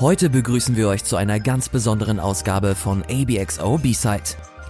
[0.00, 4.22] Heute begrüßen wir euch zu einer ganz besonderen Ausgabe von ABXO B-Side.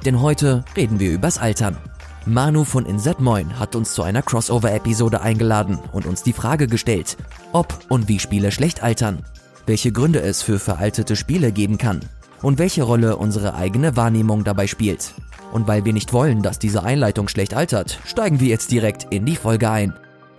[0.04, 1.78] Denn heute reden wir übers Altern.
[2.26, 7.16] Manu von Inset Moin hat uns zu einer Crossover-Episode eingeladen und uns die Frage gestellt,
[7.52, 9.24] ob und wie Spiele schlecht altern,
[9.64, 12.00] welche Gründe es für veraltete Spiele geben kann
[12.42, 15.14] und welche Rolle unsere eigene Wahrnehmung dabei spielt.
[15.52, 19.24] Und weil wir nicht wollen, dass diese Einleitung schlecht altert, steigen wir jetzt direkt in
[19.24, 19.94] die Folge ein.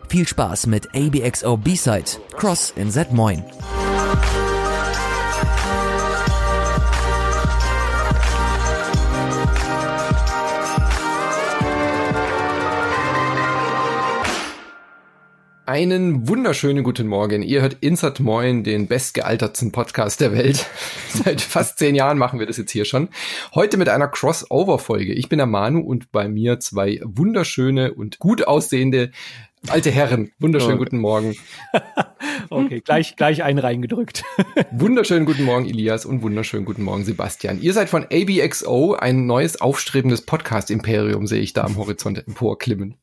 [0.09, 3.43] Viel Spaß mit ABXO B-Side, Cross in Z Moin.
[15.75, 17.43] Einen wunderschönen guten Morgen.
[17.43, 20.67] Ihr hört Insert Moin, den bestgealterten Podcast der Welt.
[21.09, 23.09] Seit fast zehn Jahren machen wir das jetzt hier schon.
[23.53, 25.11] Heute mit einer Crossover-Folge.
[25.11, 29.11] Ich bin der Manu und bei mir zwei wunderschöne und gut aussehende
[29.67, 30.31] alte Herren.
[30.39, 30.77] Wunderschönen oh.
[30.77, 31.35] guten Morgen.
[32.49, 34.23] okay, gleich, gleich einen reingedrückt.
[34.71, 37.61] wunderschönen guten Morgen, Elias, und wunderschönen guten Morgen, Sebastian.
[37.61, 42.95] Ihr seid von ABXO, ein neues aufstrebendes Podcast-Imperium, sehe ich da am Horizont emporklimmen.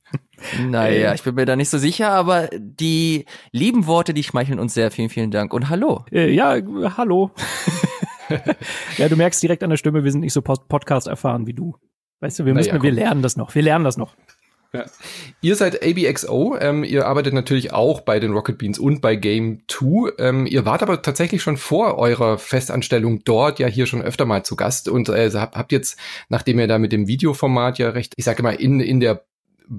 [0.68, 4.74] Naja, ich bin mir da nicht so sicher, aber die lieben Worte, die schmeicheln uns
[4.74, 4.90] sehr.
[4.90, 6.04] Vielen, vielen Dank und hallo.
[6.10, 6.56] Äh, ja,
[6.96, 7.30] hallo.
[8.98, 11.76] ja, du merkst direkt an der Stimme, wir sind nicht so Podcast erfahren wie du.
[12.20, 13.54] Weißt du, wir müssen, naja, wir lernen das noch.
[13.54, 14.14] Wir lernen das noch.
[14.72, 14.86] Ja.
[15.42, 19.62] Ihr seid ABXO, ähm, ihr arbeitet natürlich auch bei den Rocket Beans und bei Game
[19.68, 20.12] 2.
[20.18, 24.44] Ähm, ihr wart aber tatsächlich schon vor eurer Festanstellung dort ja hier schon öfter mal
[24.44, 25.98] zu Gast und äh, habt jetzt,
[26.30, 29.24] nachdem ihr da mit dem Videoformat ja recht, ich sage mal, in, in der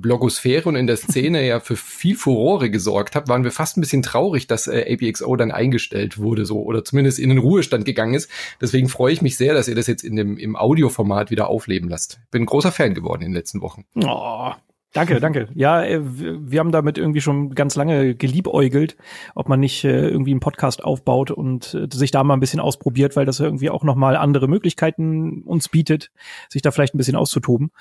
[0.01, 3.81] Blogosphäre und in der Szene ja für viel Furore gesorgt habt, waren wir fast ein
[3.81, 8.13] bisschen traurig, dass äh, APXO dann eingestellt wurde so oder zumindest in den Ruhestand gegangen
[8.13, 8.29] ist.
[8.59, 11.89] Deswegen freue ich mich sehr, dass ihr das jetzt in dem im Audioformat wieder aufleben
[11.89, 12.19] lasst.
[12.31, 13.85] Bin ein großer Fan geworden in den letzten Wochen.
[13.95, 14.51] Oh,
[14.93, 15.49] Danke, danke.
[15.55, 18.95] Ja, äh, wir haben damit irgendwie schon ganz lange geliebäugelt,
[19.33, 22.59] ob man nicht äh, irgendwie einen Podcast aufbaut und äh, sich da mal ein bisschen
[22.59, 26.11] ausprobiert, weil das irgendwie auch nochmal andere Möglichkeiten uns bietet,
[26.47, 27.71] sich da vielleicht ein bisschen auszutoben.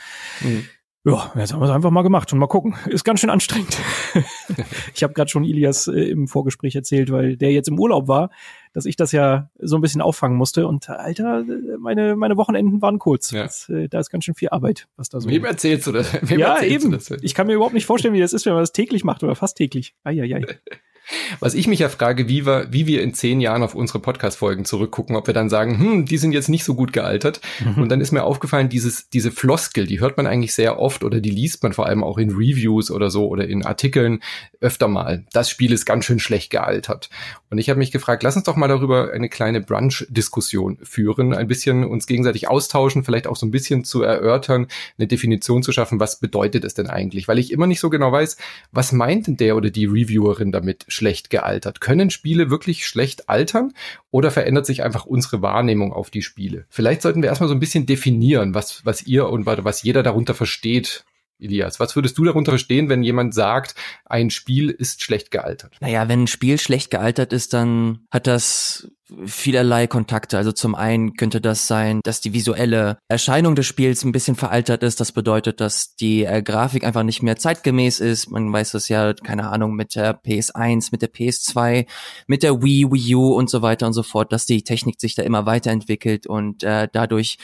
[0.41, 0.65] Mhm.
[1.05, 2.77] Ja, jetzt haben wir es einfach mal gemacht und mal gucken.
[2.87, 3.77] Ist ganz schön anstrengend.
[4.95, 8.31] ich habe gerade schon Ilias äh, im Vorgespräch erzählt, weil der jetzt im Urlaub war,
[8.73, 10.69] dass ich das ja so ein bisschen auffangen musste.
[10.69, 11.45] Und Alter,
[11.81, 13.33] meine, meine Wochenenden waren kurz.
[13.33, 13.43] Ja.
[13.43, 15.29] Das, äh, da ist ganz schön viel Arbeit, was da so.
[15.29, 16.13] Wem erzählst du das?
[16.23, 16.93] Wem ja, eben.
[16.93, 17.11] Das?
[17.11, 19.35] Ich kann mir überhaupt nicht vorstellen, wie das ist, wenn man das täglich macht oder
[19.35, 19.97] fast täglich.
[20.05, 20.47] Eieiei.
[21.41, 24.65] Was ich mich ja frage, wie wir, wie wir in zehn Jahren auf unsere Podcast-Folgen
[24.65, 27.41] zurückgucken, ob wir dann sagen, hm, die sind jetzt nicht so gut gealtert.
[27.65, 27.83] Mhm.
[27.83, 31.21] Und dann ist mir aufgefallen, dieses, diese Floskel, die hört man eigentlich sehr oft oder
[31.21, 34.21] die liest man vor allem auch in Reviews oder so oder in Artikeln
[34.61, 35.25] öfter mal.
[35.33, 37.11] Das Spiel ist ganz schön schlecht gealtert.
[37.51, 41.49] Und ich habe mich gefragt, lass uns doch mal darüber eine kleine Brunch-Diskussion führen, ein
[41.49, 46.01] bisschen uns gegenseitig austauschen, vielleicht auch so ein bisschen zu erörtern, eine Definition zu schaffen,
[46.01, 47.29] was bedeutet es denn eigentlich?
[47.29, 48.37] Weil ich immer nicht so genau weiß,
[48.71, 51.81] was meint denn der oder die Reviewerin damit schlecht gealtert?
[51.81, 53.73] Können Spiele wirklich schlecht altern
[54.11, 56.67] oder verändert sich einfach unsere Wahrnehmung auf die Spiele?
[56.69, 60.35] Vielleicht sollten wir erstmal so ein bisschen definieren, was, was ihr und was jeder darunter
[60.35, 61.05] versteht,
[61.43, 65.77] Elias, was würdest du darunter verstehen, wenn jemand sagt, ein Spiel ist schlecht gealtert?
[65.81, 68.89] Naja, wenn ein Spiel schlecht gealtert ist, dann hat das
[69.27, 70.39] vielerlei Kontakte.
[70.39, 74.83] Also zum einen könnte das sein, dass die visuelle Erscheinung des Spiels ein bisschen veraltert
[74.83, 75.01] ist.
[75.01, 78.31] Das bedeutet, dass die äh, Grafik einfach nicht mehr zeitgemäß ist.
[78.31, 81.87] Man weiß das ja, keine Ahnung, mit der PS1, mit der PS2,
[82.27, 85.15] mit der Wii, Wii U und so weiter und so fort, dass die Technik sich
[85.15, 87.39] da immer weiterentwickelt und äh, dadurch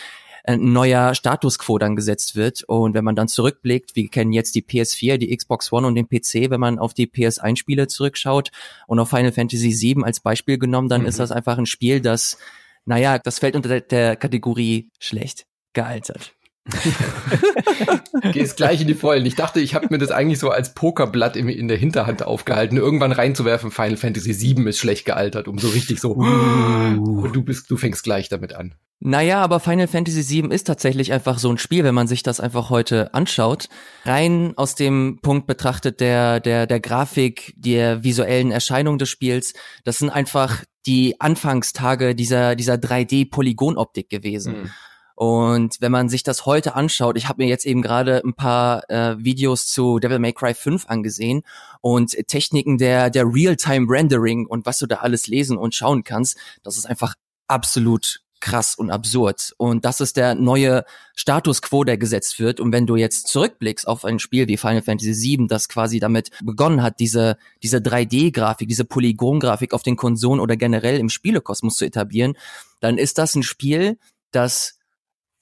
[0.49, 2.63] ein neuer Status quo dann gesetzt wird.
[2.65, 6.09] Und wenn man dann zurückblickt, wir kennen jetzt die PS4, die Xbox One und den
[6.09, 8.51] PC, wenn man auf die PS1-Spiele zurückschaut
[8.87, 11.09] und auf Final Fantasy VII als Beispiel genommen, dann mhm.
[11.09, 12.39] ist das einfach ein Spiel, das,
[12.87, 16.33] naja, das fällt unter der Kategorie schlecht gealtert.
[18.33, 19.25] Gehst gleich in die Vollen.
[19.25, 22.77] Ich dachte, ich habe mir das eigentlich so als Pokerblatt in, in, der Hinterhand aufgehalten,
[22.77, 23.71] irgendwann reinzuwerfen.
[23.71, 26.17] Final Fantasy VII ist schlecht gealtert, um so richtig so.
[26.17, 27.23] Uh.
[27.23, 28.75] Und du bist, du fängst gleich damit an.
[29.01, 32.41] Naja, aber Final Fantasy VII ist tatsächlich einfach so ein Spiel, wenn man sich das
[32.41, 33.69] einfach heute anschaut.
[34.05, 39.55] Rein aus dem Punkt betrachtet der, der, der Grafik, der visuellen Erscheinung des Spiels.
[39.85, 44.63] Das sind einfach die Anfangstage dieser, dieser 3D-Polygonoptik gewesen.
[44.63, 44.71] Mhm.
[45.15, 48.89] Und wenn man sich das heute anschaut, ich habe mir jetzt eben gerade ein paar
[48.89, 51.43] äh, Videos zu Devil May Cry 5 angesehen
[51.81, 56.77] und Techniken der, der Real-Time-Rendering und was du da alles lesen und schauen kannst, das
[56.77, 57.15] ist einfach
[57.49, 59.55] absolut krass und absurd.
[59.57, 62.61] Und das ist der neue Status quo, der gesetzt wird.
[62.61, 66.31] Und wenn du jetzt zurückblickst auf ein Spiel wie Final Fantasy VII, das quasi damit
[66.43, 71.85] begonnen hat, diese, diese 3D-Grafik, diese Polygon-Grafik auf den Konsolen oder generell im Spielekosmos zu
[71.85, 72.37] etablieren,
[72.81, 73.99] dann ist das ein Spiel,
[74.31, 74.79] das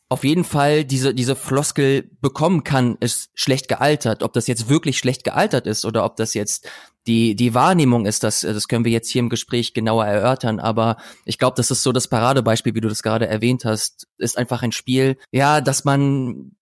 [0.08, 4.22] auf jeden Fall diese, diese Floskel bekommen kann, ist schlecht gealtert.
[4.22, 6.68] Ob das jetzt wirklich schlecht gealtert ist oder ob das jetzt
[7.06, 10.96] die, die Wahrnehmung ist, das, das können wir jetzt hier im Gespräch genauer erörtern, aber
[11.24, 14.62] ich glaube, das ist so das Paradebeispiel, wie du das gerade erwähnt hast, ist einfach
[14.62, 16.56] ein Spiel, ja, dass man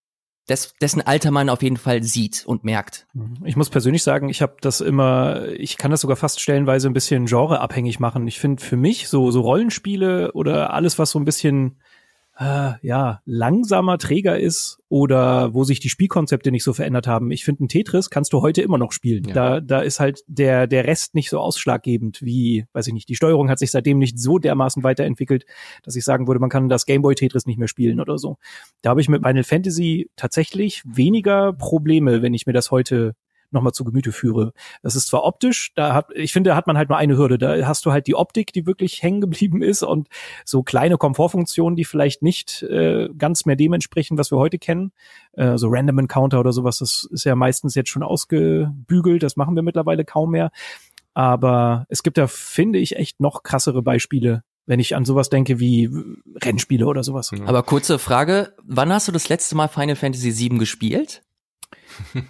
[0.49, 3.07] des, dessen Alter man auf jeden Fall sieht und merkt.
[3.15, 3.39] Mhm.
[3.45, 6.93] Ich muss persönlich sagen, ich habe das immer, ich kann das sogar fast stellenweise ein
[6.93, 8.29] bisschen genreabhängig machen.
[8.29, 11.81] Ich finde für mich so so Rollenspiele oder alles, was so ein bisschen
[12.39, 17.31] äh, ja, langsamer Träger ist oder wo sich die Spielkonzepte nicht so verändert haben.
[17.31, 19.25] Ich finde, ein Tetris kannst du heute immer noch spielen.
[19.25, 19.35] Ja.
[19.35, 23.15] Da, da ist halt der, der Rest nicht so ausschlaggebend wie, weiß ich nicht, die
[23.15, 25.45] Steuerung hat sich seitdem nicht so dermaßen weiterentwickelt,
[25.83, 28.39] dass ich sagen würde, man kann das Gameboy Tetris nicht mehr spielen oder so.
[28.83, 33.15] Da habe ich mit Final Fantasy tatsächlich weniger Probleme, wenn ich mir das heute
[33.51, 34.53] nochmal zu Gemüte führe.
[34.83, 37.39] Das ist zwar optisch, da hat, ich finde, da hat man halt nur eine Hürde.
[37.39, 40.09] Da hast du halt die Optik, die wirklich hängen geblieben ist und
[40.45, 44.93] so kleine Komfortfunktionen, die vielleicht nicht äh, ganz mehr dementsprechend, was wir heute kennen.
[45.33, 49.23] Äh, so Random Encounter oder sowas, das ist ja meistens jetzt schon ausgebügelt.
[49.23, 50.51] Das machen wir mittlerweile kaum mehr.
[51.15, 55.61] Aber es gibt da, finde ich, echt noch krassere Beispiele, wenn ich an sowas denke
[55.61, 55.89] wie
[56.43, 57.31] Rennspiele oder sowas.
[57.47, 61.23] Aber kurze Frage, wann hast du das letzte Mal Final Fantasy VII gespielt?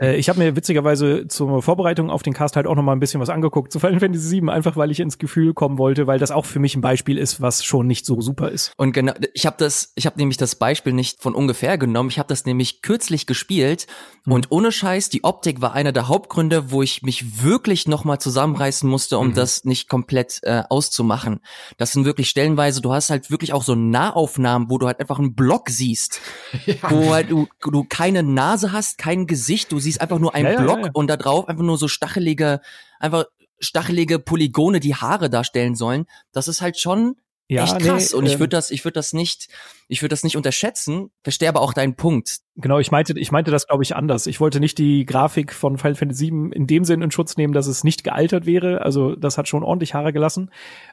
[0.00, 3.00] Äh, ich habe mir witzigerweise zur Vorbereitung auf den Cast halt auch noch mal ein
[3.00, 6.18] bisschen was angeguckt zu Final Fantasy 7, einfach weil ich ins Gefühl kommen wollte, weil
[6.18, 8.72] das auch für mich ein Beispiel ist, was schon nicht so super ist.
[8.76, 12.10] Und genau, ich habe das, ich habe nämlich das Beispiel nicht von ungefähr genommen.
[12.10, 13.86] Ich habe das nämlich kürzlich gespielt
[14.24, 14.32] mhm.
[14.32, 18.18] und ohne Scheiß, die Optik war einer der Hauptgründe, wo ich mich wirklich noch mal
[18.18, 19.34] zusammenreißen musste, um mhm.
[19.34, 21.40] das nicht komplett äh, auszumachen.
[21.78, 25.18] Das sind wirklich stellenweise, du hast halt wirklich auch so Nahaufnahmen, wo du halt einfach
[25.18, 26.20] einen Block siehst,
[26.66, 26.74] ja.
[26.88, 30.52] wo halt du, du keine Nase hast, kein Gesicht Gesicht, du siehst einfach nur einen
[30.52, 30.90] ja, Block ja, ja.
[30.92, 32.60] und da drauf einfach nur so stachelige,
[32.98, 33.24] einfach
[33.60, 36.06] stachelige Polygone, die Haare darstellen sollen.
[36.32, 37.16] Das ist halt schon
[37.46, 38.12] ja, echt krass.
[38.12, 39.48] Nee, und ich ähm, würde das, ich würde das nicht,
[39.86, 41.10] ich würde das nicht unterschätzen.
[41.22, 42.38] Verstehe aber auch deinen Punkt.
[42.56, 44.26] Genau, ich meinte, ich meinte das, glaube ich, anders.
[44.26, 47.52] Ich wollte nicht die Grafik von Final Fantasy VII in dem Sinn in Schutz nehmen,
[47.52, 48.82] dass es nicht gealtert wäre.
[48.82, 50.50] Also das hat schon ordentlich Haare gelassen.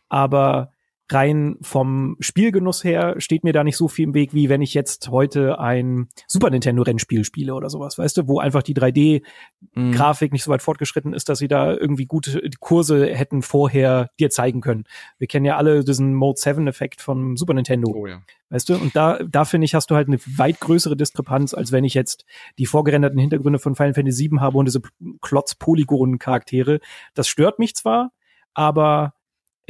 [0.08, 0.74] Aber
[1.10, 4.74] rein vom Spielgenuss her steht mir da nicht so viel im Weg, wie wenn ich
[4.74, 10.32] jetzt heute ein Super Nintendo Rennspiel spiele oder sowas, weißt du, wo einfach die 3D-Grafik
[10.32, 10.34] mhm.
[10.34, 14.62] nicht so weit fortgeschritten ist, dass sie da irgendwie gute Kurse hätten vorher dir zeigen
[14.62, 14.86] können.
[15.18, 17.92] Wir kennen ja alle diesen Mode 7 Effekt von Super Nintendo.
[17.94, 18.22] Oh ja.
[18.50, 21.72] Weißt du, und da, da finde ich, hast du halt eine weit größere Diskrepanz, als
[21.72, 22.26] wenn ich jetzt
[22.58, 24.82] die vorgerenderten Hintergründe von Final Fantasy 7 habe und diese
[25.22, 26.82] Klotz-Polygonen-Charaktere.
[27.14, 28.12] Das stört mich zwar,
[28.54, 29.14] aber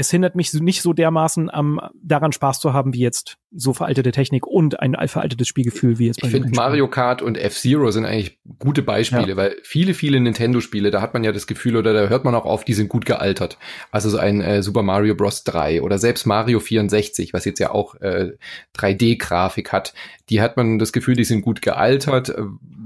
[0.02, 4.12] es hindert mich nicht so dermaßen am daran Spaß zu haben wie jetzt so veraltete
[4.12, 8.06] Technik und ein veraltetes Spielgefühl wie jetzt bei Ich finde Mario Kart und F-Zero sind
[8.06, 9.36] eigentlich gute Beispiele, ja.
[9.36, 12.46] weil viele, viele Nintendo-Spiele, da hat man ja das Gefühl oder da hört man auch
[12.46, 13.58] auf, die sind gut gealtert.
[13.92, 15.44] Also so ein äh, Super Mario Bros.
[15.44, 18.32] 3 oder selbst Mario 64, was jetzt ja auch äh,
[18.78, 19.94] 3D-Grafik hat,
[20.30, 22.44] die hat man das Gefühl, die sind gut gealtert, äh,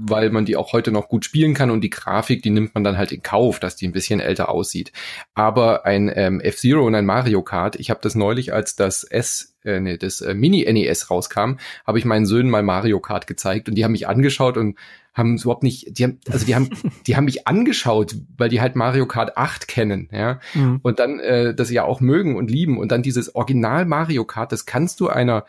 [0.08, 2.82] weil man die auch heute noch gut spielen kann und die Grafik, die nimmt man
[2.82, 4.92] dann halt in Kauf, dass die ein bisschen älter aussieht.
[5.34, 9.55] Aber ein ähm, F-Zero und ein Mario Kart, ich habe das neulich als das S
[9.66, 13.74] äh, nee, das äh, Mini-NES rauskam, habe ich meinen Söhnen mal Mario Kart gezeigt und
[13.74, 14.76] die haben mich angeschaut und
[15.12, 16.70] haben überhaupt nicht, die haben, also die haben,
[17.06, 20.80] die haben mich angeschaut, weil die halt Mario Kart 8 kennen, ja, mhm.
[20.82, 24.52] und dann äh, das ja auch mögen und lieben und dann dieses Original Mario Kart,
[24.52, 25.44] das kannst du einer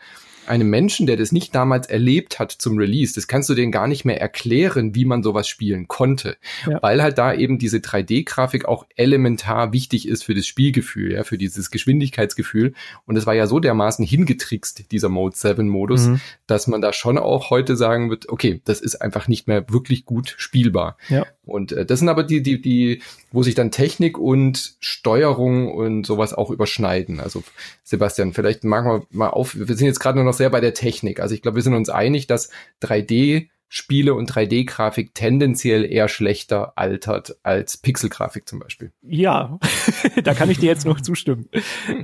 [0.48, 3.86] einem Menschen, der das nicht damals erlebt hat zum Release, das kannst du denen gar
[3.86, 6.36] nicht mehr erklären, wie man sowas spielen konnte,
[6.66, 6.82] ja.
[6.82, 11.38] weil halt da eben diese 3D-Grafik auch elementar wichtig ist für das Spielgefühl, ja, für
[11.38, 12.74] dieses Geschwindigkeitsgefühl.
[13.06, 16.20] Und es war ja so dermaßen hingetrickst, dieser Mode 7 Modus, mhm.
[16.46, 20.04] dass man da schon auch heute sagen wird, okay, das ist einfach nicht mehr wirklich
[20.04, 20.96] gut spielbar.
[21.08, 21.26] Ja.
[21.48, 23.02] Und äh, das sind aber die, die, die,
[23.32, 27.20] wo sich dann Technik und Steuerung und sowas auch überschneiden.
[27.20, 27.42] Also
[27.84, 29.54] Sebastian, vielleicht machen wir mal auf.
[29.54, 31.20] Wir sind jetzt gerade nur noch sehr bei der Technik.
[31.20, 32.50] Also ich glaube, wir sind uns einig, dass
[32.82, 38.92] 3D Spiele und 3D-Grafik tendenziell eher schlechter altert als Pixel-Grafik zum Beispiel.
[39.02, 39.58] Ja,
[40.24, 41.48] da kann ich dir jetzt noch zustimmen.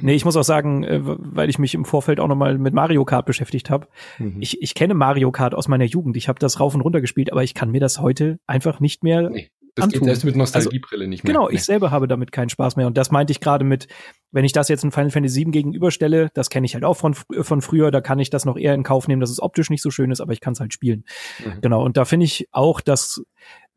[0.00, 3.04] Nee, ich muss auch sagen, äh, weil ich mich im Vorfeld auch nochmal mit Mario
[3.04, 3.88] Kart beschäftigt habe.
[4.18, 4.37] Mhm.
[4.40, 6.16] Ich, ich kenne Mario Kart aus meiner Jugend.
[6.16, 9.02] Ich habe das rauf und runter gespielt, aber ich kann mir das heute einfach nicht
[9.02, 9.50] mehr nee.
[9.75, 10.00] Das antun.
[10.00, 11.33] geht selbst mit Nostalgiebrille also, nicht mehr.
[11.33, 12.87] Genau, ich selber habe damit keinen Spaß mehr.
[12.87, 13.88] Und das meinte ich gerade mit,
[14.31, 17.14] wenn ich das jetzt in Final Fantasy VII gegenüberstelle, das kenne ich halt auch von,
[17.14, 19.83] von früher, da kann ich das noch eher in Kauf nehmen, dass es optisch nicht
[19.83, 21.04] so schön ist, aber ich kann es halt spielen.
[21.45, 21.61] Mhm.
[21.61, 23.23] Genau, und da finde ich auch, dass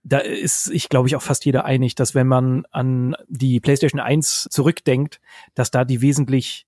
[0.03, 3.99] da ist sich, glaube ich, auch fast jeder einig, dass wenn man an die PlayStation
[3.99, 5.19] 1 zurückdenkt,
[5.53, 6.65] dass da die wesentlich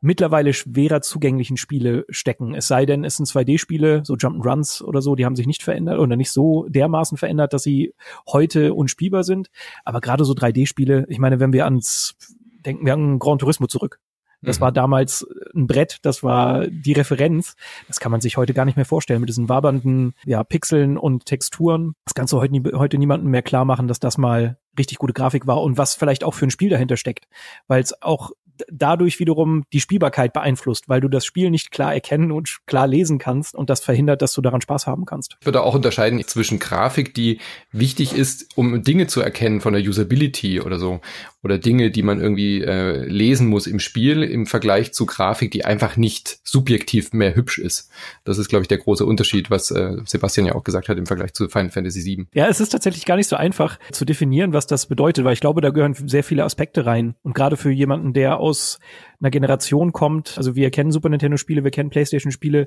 [0.00, 2.54] mittlerweile schwerer zugänglichen Spiele stecken.
[2.54, 5.98] Es sei denn, es sind 2D-Spiele, so Jump'n'Runs oder so, die haben sich nicht verändert
[5.98, 7.94] oder nicht so dermaßen verändert, dass sie
[8.28, 9.50] heute unspielbar sind.
[9.84, 12.16] Aber gerade so 3D-Spiele, ich meine, wenn wir ans,
[12.64, 14.00] denken wir an Gran Turismo zurück.
[14.42, 14.64] Das mhm.
[14.64, 17.56] war damals ein Brett, das war die Referenz.
[17.88, 21.26] Das kann man sich heute gar nicht mehr vorstellen mit diesen wabernden ja, Pixeln und
[21.26, 21.94] Texturen.
[22.04, 25.46] Das kannst du heute, heute niemandem mehr klar machen, dass das mal richtig gute Grafik
[25.46, 27.26] war und was vielleicht auch für ein Spiel dahinter steckt,
[27.66, 28.32] weil es auch
[28.70, 33.18] dadurch wiederum die Spielbarkeit beeinflusst, weil du das Spiel nicht klar erkennen und klar lesen
[33.18, 35.36] kannst und das verhindert, dass du daran Spaß haben kannst.
[35.40, 37.38] Ich würde auch unterscheiden zwischen Grafik, die
[37.72, 41.00] wichtig ist, um Dinge zu erkennen von der Usability oder so,
[41.46, 45.64] oder Dinge, die man irgendwie äh, lesen muss im Spiel, im Vergleich zu Grafik, die
[45.64, 47.88] einfach nicht subjektiv mehr hübsch ist.
[48.24, 51.06] Das ist, glaube ich, der große Unterschied, was äh, Sebastian ja auch gesagt hat im
[51.06, 52.26] Vergleich zu Final Fantasy VII.
[52.34, 55.40] Ja, es ist tatsächlich gar nicht so einfach zu definieren, was das bedeutet, weil ich
[55.40, 57.14] glaube, da gehören sehr viele Aspekte rein.
[57.22, 58.78] Und gerade für jemanden, der aus
[59.20, 60.36] einer Generation kommt.
[60.36, 62.66] Also wir kennen Super Nintendo Spiele, wir kennen PlayStation Spiele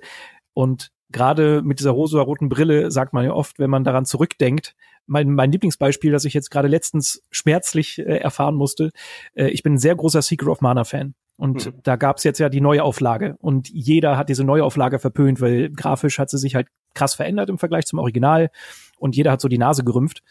[0.54, 5.34] und gerade mit dieser rosa-roten Brille sagt man ja oft, wenn man daran zurückdenkt, mein,
[5.34, 8.92] mein Lieblingsbeispiel, das ich jetzt gerade letztens schmerzlich äh, erfahren musste,
[9.34, 11.16] äh, ich bin ein sehr großer Secret of Mana Fan.
[11.36, 11.74] Und mhm.
[11.84, 13.38] da gab's jetzt ja die Neuauflage.
[13.40, 17.58] Und jeder hat diese Neuauflage verpönt, weil grafisch hat sie sich halt krass verändert im
[17.58, 18.50] Vergleich zum Original.
[18.98, 20.22] Und jeder hat so die Nase gerümpft.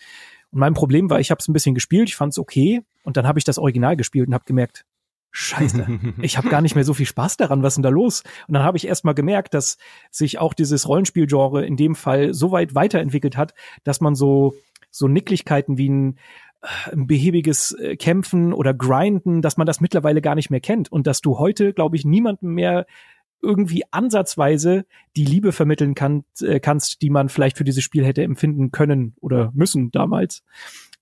[0.50, 2.82] Und mein Problem war, ich habe es ein bisschen gespielt, ich fand es okay.
[3.04, 4.84] Und dann habe ich das Original gespielt und habe gemerkt,
[5.30, 5.86] Scheiße,
[6.22, 8.22] ich habe gar nicht mehr so viel Spaß daran, was ist denn da los?
[8.46, 9.78] Und dann habe ich erst mal gemerkt, dass
[10.10, 13.54] sich auch dieses Rollenspielgenre in dem Fall so weit weiterentwickelt hat,
[13.84, 14.54] dass man so
[14.90, 16.18] so Nicklichkeiten wie ein,
[16.62, 20.90] äh, ein behäbiges äh, Kämpfen oder Grinden, dass man das mittlerweile gar nicht mehr kennt
[20.90, 22.86] und dass du heute, glaube ich, niemandem mehr
[23.40, 24.84] irgendwie ansatzweise
[25.16, 29.14] die Liebe vermitteln kann, äh, kannst, die man vielleicht für dieses Spiel hätte empfinden können
[29.20, 30.42] oder müssen damals.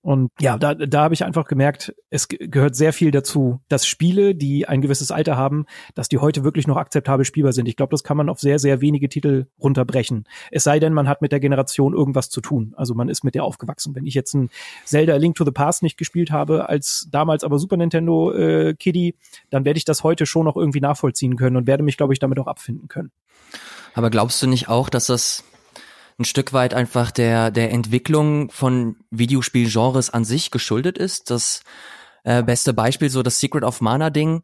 [0.07, 4.35] Und ja, da, da habe ich einfach gemerkt, es gehört sehr viel dazu, dass Spiele,
[4.35, 7.67] die ein gewisses Alter haben, dass die heute wirklich noch akzeptabel spielbar sind.
[7.67, 10.23] Ich glaube, das kann man auf sehr, sehr wenige Titel runterbrechen.
[10.49, 12.73] Es sei denn, man hat mit der Generation irgendwas zu tun.
[12.77, 13.95] Also man ist mit der aufgewachsen.
[13.95, 14.49] Wenn ich jetzt ein
[14.85, 19.15] Zelda Link to the Past nicht gespielt habe, als damals aber Super Nintendo äh, Kiddie,
[19.49, 22.19] dann werde ich das heute schon noch irgendwie nachvollziehen können und werde mich, glaube ich,
[22.19, 23.11] damit auch abfinden können.
[23.93, 25.43] Aber glaubst du nicht auch, dass das
[26.19, 31.29] ein Stück weit einfach der, der Entwicklung von Videospielgenres an sich geschuldet ist.
[31.29, 31.61] Das
[32.23, 34.43] äh, beste Beispiel, so das Secret of Mana Ding.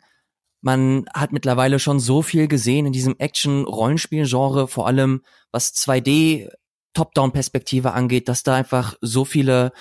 [0.61, 6.49] Man hat mittlerweile schon so viel gesehen in diesem Action-Rollenspiel-Genre, vor allem was 2D
[6.93, 9.73] Top-Down-Perspektive angeht, dass da einfach so viele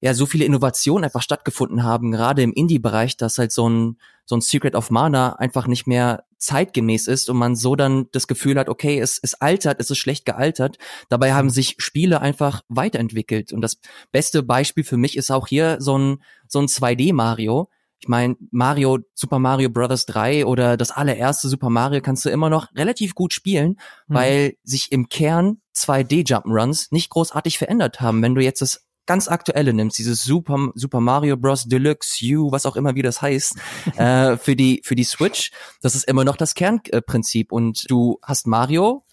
[0.00, 4.36] ja so viele Innovationen einfach stattgefunden haben, gerade im Indie-Bereich, dass halt so ein so
[4.36, 8.58] ein Secret of Mana einfach nicht mehr zeitgemäß ist und man so dann das Gefühl
[8.58, 10.78] hat, okay, es, es altert, es ist schlecht gealtert.
[11.08, 13.52] Dabei haben sich Spiele einfach weiterentwickelt.
[13.52, 13.78] Und das
[14.12, 17.70] beste Beispiel für mich ist auch hier so ein, so ein 2D Mario.
[17.98, 20.04] Ich meine, Mario, Super Mario Bros.
[20.06, 24.14] 3 oder das allererste Super Mario kannst du immer noch relativ gut spielen, mhm.
[24.14, 28.20] weil sich im Kern 2D Jump'n'Runs nicht großartig verändert haben.
[28.22, 31.64] Wenn du jetzt das ganz aktuelle nimmst, dieses Super, Super Mario Bros.
[31.64, 33.56] Deluxe U, was auch immer wie das heißt,
[33.96, 37.52] äh, für die für die Switch, das ist immer noch das Kernprinzip.
[37.52, 39.04] Und du hast Mario,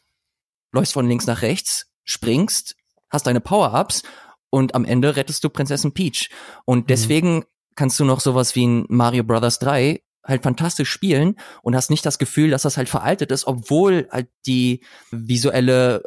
[0.72, 2.76] läufst von links nach rechts, springst,
[3.10, 4.04] hast deine Power-Ups
[4.50, 6.30] und am Ende rettest du Prinzessin Peach.
[6.66, 6.88] Und mhm.
[6.88, 7.44] deswegen mhm.
[7.76, 12.06] kannst du noch sowas wie ein Mario Brothers 3 halt fantastisch spielen und hast nicht
[12.06, 14.82] das Gefühl, dass das halt veraltet ist, obwohl halt die
[15.12, 16.04] visuelle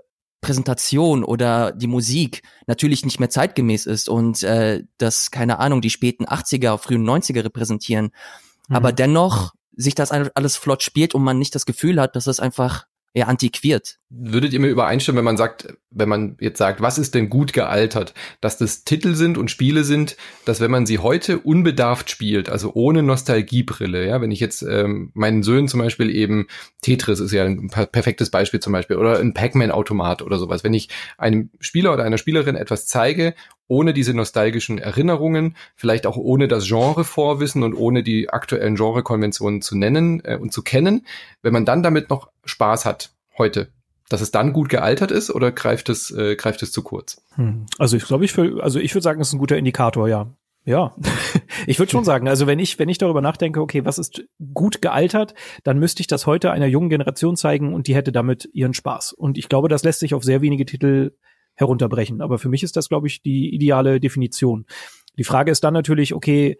[0.46, 5.90] Präsentation oder die Musik natürlich nicht mehr zeitgemäß ist und äh, das, keine Ahnung, die
[5.90, 8.12] späten 80er, frühen 90er repräsentieren.
[8.68, 8.76] Mhm.
[8.76, 12.38] Aber dennoch sich das alles flott spielt und man nicht das Gefühl hat, dass es
[12.38, 13.98] einfach eher antiquiert.
[14.08, 17.52] Würdet ihr mir übereinstimmen, wenn man sagt, wenn man jetzt sagt, was ist denn gut
[17.52, 22.48] gealtert, dass das Titel sind und Spiele sind, dass wenn man sie heute unbedarft spielt,
[22.48, 26.46] also ohne Nostalgiebrille, ja, wenn ich jetzt ähm, meinen Söhnen zum Beispiel eben
[26.82, 30.88] Tetris ist ja ein perfektes Beispiel zum Beispiel oder ein Pac-Man-Automat oder sowas, wenn ich
[31.18, 33.34] einem Spieler oder einer Spielerin etwas zeige
[33.68, 39.76] ohne diese nostalgischen Erinnerungen, vielleicht auch ohne das Genre-Vorwissen und ohne die aktuellen Genre-Konventionen zu
[39.76, 41.06] nennen äh, und zu kennen,
[41.42, 43.72] wenn man dann damit noch Spaß hat heute,
[44.08, 47.22] dass es dann gut gealtert ist oder greift es, äh, greift es zu kurz?
[47.34, 47.66] Hm.
[47.78, 50.32] Also ich glaube, ich für, also ich würde sagen, das ist ein guter Indikator, ja.
[50.64, 50.96] Ja,
[51.68, 54.82] ich würde schon sagen, also wenn ich, wenn ich darüber nachdenke, okay, was ist gut
[54.82, 58.74] gealtert, dann müsste ich das heute einer jungen Generation zeigen und die hätte damit ihren
[58.74, 59.12] Spaß.
[59.12, 61.12] Und ich glaube, das lässt sich auf sehr wenige Titel
[61.54, 62.20] herunterbrechen.
[62.20, 64.66] Aber für mich ist das, glaube ich, die ideale Definition.
[65.16, 66.58] Die Frage ist dann natürlich, okay,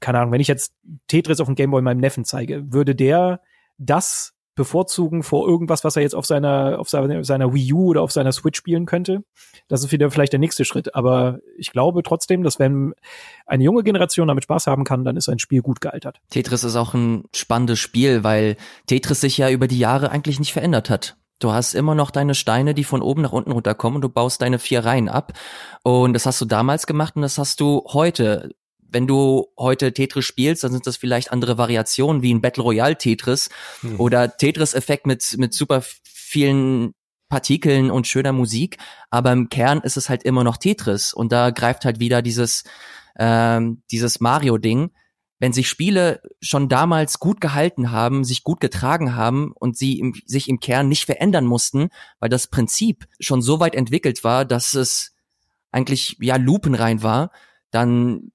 [0.00, 0.74] keine Ahnung, wenn ich jetzt
[1.06, 3.40] Tetris auf dem Gameboy meinem Neffen zeige, würde der
[3.78, 8.12] das bevorzugen vor irgendwas, was er jetzt auf seiner, auf seiner, Wii U oder auf
[8.12, 9.22] seiner Switch spielen könnte.
[9.68, 10.94] Das ist wieder vielleicht der nächste Schritt.
[10.94, 12.92] Aber ich glaube trotzdem, dass wenn
[13.46, 16.20] eine junge Generation damit Spaß haben kann, dann ist ein Spiel gut gealtert.
[16.28, 20.52] Tetris ist auch ein spannendes Spiel, weil Tetris sich ja über die Jahre eigentlich nicht
[20.52, 21.16] verändert hat.
[21.38, 24.42] Du hast immer noch deine Steine, die von oben nach unten runterkommen und du baust
[24.42, 25.34] deine vier Reihen ab.
[25.84, 28.50] Und das hast du damals gemacht und das hast du heute
[28.90, 32.96] wenn du heute Tetris spielst, dann sind das vielleicht andere Variationen wie ein Battle Royale
[32.96, 34.00] Tetris hm.
[34.00, 36.94] oder Tetris-Effekt mit, mit super vielen
[37.28, 38.78] Partikeln und schöner Musik,
[39.10, 42.64] aber im Kern ist es halt immer noch Tetris und da greift halt wieder dieses,
[43.18, 44.90] ähm, dieses Mario-Ding.
[45.40, 50.14] Wenn sich Spiele schon damals gut gehalten haben, sich gut getragen haben und sie im,
[50.24, 54.74] sich im Kern nicht verändern mussten, weil das Prinzip schon so weit entwickelt war, dass
[54.74, 55.14] es
[55.70, 57.30] eigentlich ja lupenrein war,
[57.70, 58.32] dann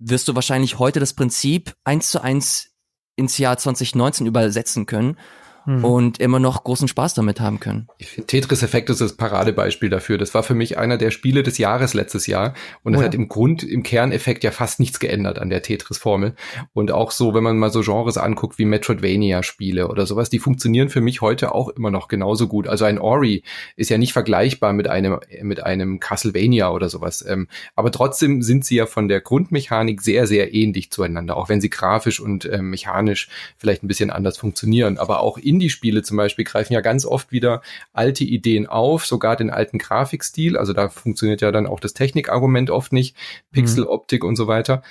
[0.00, 2.70] wirst du wahrscheinlich heute das Prinzip eins zu eins
[3.16, 5.16] ins Jahr 2019 übersetzen können
[5.64, 5.84] hm.
[5.84, 7.88] und immer noch großen Spaß damit haben können.
[7.98, 10.18] Ich finde, Tetris Effekt ist das Paradebeispiel dafür.
[10.18, 13.06] Das war für mich einer der Spiele des Jahres letztes Jahr und es oh ja.
[13.06, 16.34] hat im Grund, im Kerneffekt ja fast nichts geändert an der Tetris-Formel.
[16.72, 20.88] Und auch so, wenn man mal so Genres anguckt wie Metroidvania-Spiele oder sowas, die funktionieren
[20.88, 22.66] für mich heute auch immer noch genauso gut.
[22.66, 23.42] Also ein Ori
[23.76, 27.24] ist ja nicht vergleichbar mit einem, mit einem Castlevania oder sowas.
[27.26, 31.60] Ähm, aber trotzdem sind sie ja von der Grundmechanik sehr, sehr ähnlich zueinander, auch wenn
[31.60, 34.98] sie grafisch und äh, mechanisch vielleicht ein bisschen anders funktionieren.
[34.98, 39.50] Aber auch Indie-Spiele zum Beispiel greifen ja ganz oft wieder alte Ideen auf, sogar den
[39.50, 40.56] alten Grafikstil.
[40.56, 43.16] Also da funktioniert ja dann auch das Technikargument oft nicht,
[43.52, 44.30] Pixeloptik mhm.
[44.30, 44.82] und so weiter.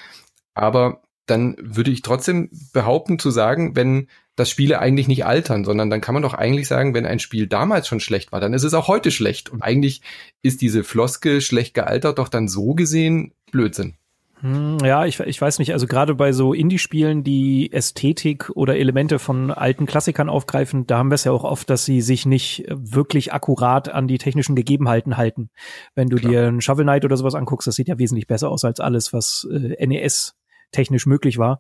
[0.54, 5.90] Aber dann würde ich trotzdem behaupten zu sagen, wenn das Spiele eigentlich nicht altern, sondern
[5.90, 8.64] dann kann man doch eigentlich sagen, wenn ein Spiel damals schon schlecht war, dann ist
[8.64, 9.50] es auch heute schlecht.
[9.50, 10.02] Und eigentlich
[10.42, 13.99] ist diese Floske schlecht gealtert doch dann so gesehen Blödsinn.
[14.42, 19.20] Hm, ja, ich, ich weiß nicht, also gerade bei so Indie-Spielen, die Ästhetik oder Elemente
[19.20, 22.66] von alten Klassikern aufgreifen, da haben wir es ja auch oft, dass sie sich nicht
[22.70, 25.50] wirklich akkurat an die technischen Gegebenheiten halten.
[25.94, 26.32] Wenn du Klar.
[26.32, 29.12] dir ein Shovel Knight oder sowas anguckst, das sieht ja wesentlich besser aus als alles,
[29.12, 30.36] was äh, NES
[30.72, 31.60] technisch möglich war.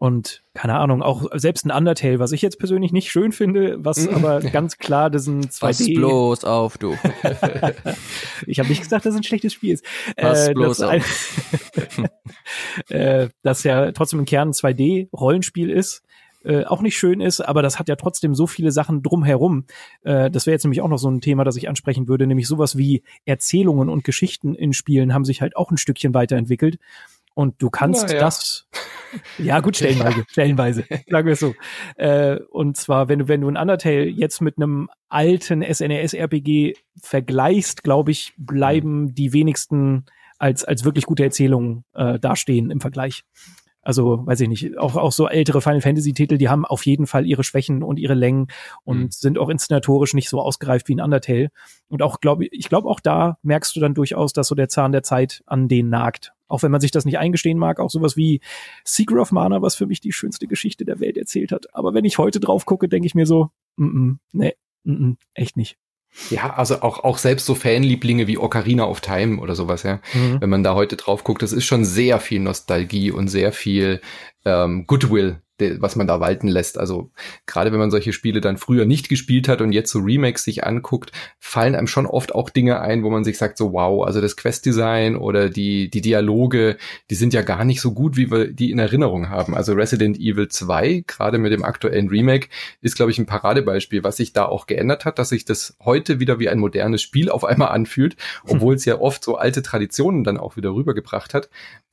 [0.00, 4.08] Und keine Ahnung, auch selbst ein Undertale, was ich jetzt persönlich nicht schön finde, was
[4.08, 5.60] aber ganz klar diesen 2D.
[5.60, 6.96] Pass bloß auf, du.
[8.46, 9.84] ich habe nicht gesagt, dass es ein schlechtes Spiel ist.
[10.16, 11.52] Pass äh, bloß auf.
[12.88, 16.02] äh, das ja trotzdem im Kern ein 2D-Rollenspiel ist.
[16.42, 19.66] Äh, auch nicht schön ist, aber das hat ja trotzdem so viele Sachen drumherum.
[20.02, 22.48] Äh, das wäre jetzt nämlich auch noch so ein Thema, das ich ansprechen würde, nämlich
[22.48, 26.78] sowas wie Erzählungen und Geschichten in Spielen haben sich halt auch ein Stückchen weiterentwickelt.
[27.34, 28.18] Und du kannst ja.
[28.18, 28.68] das,
[29.38, 31.54] ja gut, stellenweise, stellenweise, sagen wir es so.
[31.96, 37.82] Äh, und zwar, wenn du, wenn du ein Undertale jetzt mit einem alten SNES-RPG vergleichst,
[37.82, 39.14] glaube ich, bleiben mhm.
[39.14, 40.06] die wenigsten
[40.38, 43.24] als, als wirklich gute Erzählungen äh, dastehen im Vergleich.
[43.90, 47.08] Also, weiß ich nicht, auch, auch so ältere Final Fantasy Titel, die haben auf jeden
[47.08, 48.46] Fall ihre Schwächen und ihre Längen
[48.84, 49.10] und mhm.
[49.10, 51.48] sind auch inszenatorisch nicht so ausgereift wie ein Undertale.
[51.88, 54.92] Und auch, glaube ich, glaube auch da merkst du dann durchaus, dass so der Zahn
[54.92, 56.32] der Zeit an denen nagt.
[56.46, 58.40] Auch wenn man sich das nicht eingestehen mag, auch sowas wie
[58.84, 61.74] Secret of Mana, was für mich die schönste Geschichte der Welt erzählt hat.
[61.74, 65.56] Aber wenn ich heute drauf gucke, denke ich mir so, mm -mm, nee, mm echt
[65.56, 65.78] nicht.
[66.30, 70.00] Ja, also auch, auch selbst so Fanlieblinge wie Ocarina of Time oder sowas, ja.
[70.12, 70.40] Mhm.
[70.40, 74.00] Wenn man da heute drauf guckt, das ist schon sehr viel Nostalgie und sehr viel
[74.44, 75.40] ähm, Goodwill
[75.78, 76.78] was man da walten lässt.
[76.78, 77.10] Also
[77.46, 80.64] gerade wenn man solche Spiele dann früher nicht gespielt hat und jetzt so Remakes sich
[80.64, 84.20] anguckt, fallen einem schon oft auch Dinge ein, wo man sich sagt so wow, also
[84.20, 86.76] das Questdesign oder die die Dialoge,
[87.10, 89.54] die sind ja gar nicht so gut, wie wir die in Erinnerung haben.
[89.54, 92.48] Also Resident Evil 2, gerade mit dem aktuellen Remake,
[92.80, 96.20] ist glaube ich ein Paradebeispiel, was sich da auch geändert hat, dass sich das heute
[96.20, 100.24] wieder wie ein modernes Spiel auf einmal anfühlt, obwohl es ja oft so alte Traditionen
[100.24, 101.48] dann auch wieder rübergebracht hat.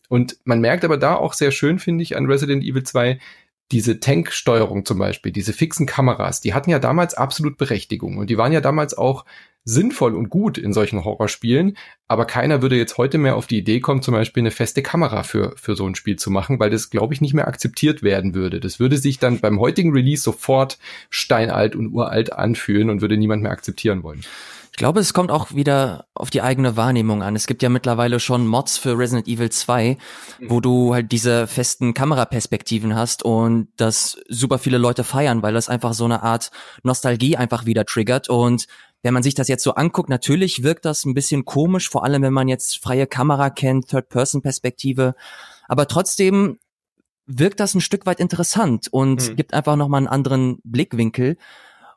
[0.09, 3.19] Und man merkt aber da auch sehr schön, finde ich, an Resident Evil 2,
[3.71, 8.37] diese Tanksteuerung zum Beispiel, diese fixen Kameras, die hatten ja damals absolut Berechtigung und die
[8.37, 9.25] waren ja damals auch
[9.67, 11.77] sinnvoll und gut in solchen Horrorspielen,
[12.07, 15.23] aber keiner würde jetzt heute mehr auf die Idee kommen, zum Beispiel eine feste Kamera
[15.23, 18.33] für, für so ein Spiel zu machen, weil das, glaube ich, nicht mehr akzeptiert werden
[18.33, 18.61] würde.
[18.61, 23.43] Das würde sich dann beim heutigen Release sofort steinalt und uralt anfühlen und würde niemand
[23.43, 24.21] mehr akzeptieren wollen.
[24.77, 27.35] Ich glaube, es kommt auch wieder auf die eigene Wahrnehmung an.
[27.35, 29.97] Es gibt ja mittlerweile schon Mods für Resident Evil 2,
[30.37, 30.49] mhm.
[30.51, 35.67] wo du halt diese festen Kameraperspektiven hast und das super viele Leute feiern, weil das
[35.67, 36.51] einfach so eine Art
[36.83, 38.67] Nostalgie einfach wieder triggert und
[39.01, 42.21] wenn man sich das jetzt so anguckt, natürlich wirkt das ein bisschen komisch, vor allem
[42.21, 45.15] wenn man jetzt freie Kamera kennt, Third-Person-Perspektive.
[45.67, 46.59] Aber trotzdem
[47.25, 49.35] wirkt das ein Stück weit interessant und mhm.
[49.37, 51.37] gibt einfach nochmal einen anderen Blickwinkel.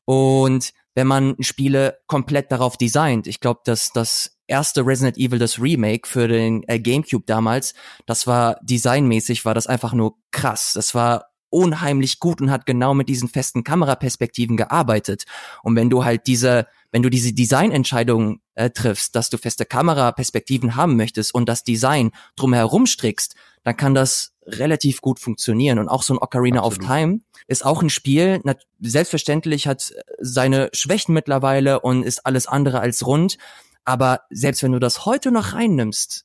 [0.07, 3.27] Und wenn man Spiele komplett darauf designt.
[3.27, 7.75] Ich glaube, dass das erste Resident Evil, das Remake für den äh, GameCube damals,
[8.07, 10.73] das war designmäßig, war das einfach nur krass.
[10.75, 15.25] Das war unheimlich gut und hat genau mit diesen festen Kameraperspektiven gearbeitet.
[15.63, 20.77] Und wenn du halt diese, wenn du diese Designentscheidung äh, triffst, dass du feste Kameraperspektiven
[20.77, 25.79] haben möchtest und das Design drumherum strickst, dann kann das relativ gut funktionieren.
[25.79, 26.83] Und auch so ein Ocarina Absolut.
[26.83, 28.43] of Time ist auch ein Spiel,
[28.81, 33.39] selbstverständlich hat seine Schwächen mittlerweile und ist alles andere als rund.
[33.85, 36.25] Aber selbst wenn du das heute noch reinnimmst,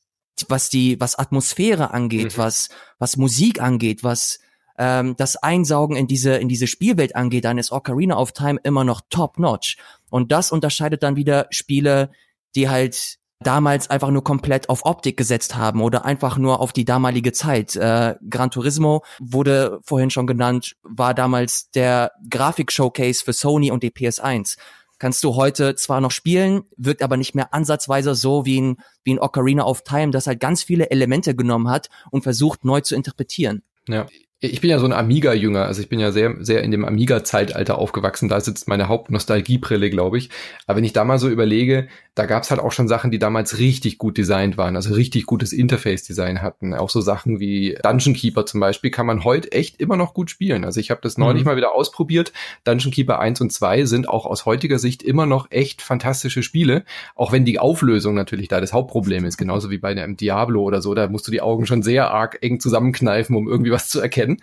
[0.50, 2.38] was die, was Atmosphäre angeht, mhm.
[2.38, 4.40] was, was Musik angeht, was
[4.78, 8.84] ähm, das Einsaugen in diese, in diese Spielwelt angeht, dann ist Ocarina of Time immer
[8.84, 9.78] noch top notch.
[10.10, 12.12] Und das unterscheidet dann wieder Spiele,
[12.56, 16.86] die halt damals einfach nur komplett auf Optik gesetzt haben oder einfach nur auf die
[16.86, 17.76] damalige Zeit.
[17.76, 23.92] Äh, Gran Turismo wurde vorhin schon genannt, war damals der Grafik-Showcase für Sony und die
[23.92, 24.58] PS1.
[24.98, 29.14] Kannst du heute zwar noch spielen, wirkt aber nicht mehr ansatzweise so wie ein, wie
[29.14, 32.96] ein Ocarina of Time, das halt ganz viele Elemente genommen hat und versucht neu zu
[32.96, 33.62] interpretieren.
[33.88, 34.08] Ja,
[34.46, 37.78] ich bin ja so ein Amiga-Jünger, also ich bin ja sehr, sehr in dem Amiga-Zeitalter
[37.78, 38.30] aufgewachsen.
[38.30, 40.30] Da sitzt meine Hauptnostalgiebrille, glaube ich.
[40.68, 43.60] Aber wenn ich da mal so überlege, da gab's halt auch schon Sachen, die damals
[43.60, 46.74] richtig gut designt waren, also richtig gutes Interface-Design hatten.
[46.74, 50.30] Auch so Sachen wie Dungeon Keeper zum Beispiel kann man heute echt immer noch gut
[50.30, 50.64] spielen.
[50.64, 51.50] Also ich habe das neulich mhm.
[51.50, 52.32] mal wieder ausprobiert.
[52.64, 56.86] Dungeon Keeper 1 und 2 sind auch aus heutiger Sicht immer noch echt fantastische Spiele,
[57.16, 59.38] auch wenn die Auflösung natürlich da das Hauptproblem ist.
[59.38, 60.94] Genauso wie bei einem Diablo oder so.
[60.94, 64.35] Da musst du die Augen schon sehr arg eng zusammenkneifen, um irgendwie was zu erkennen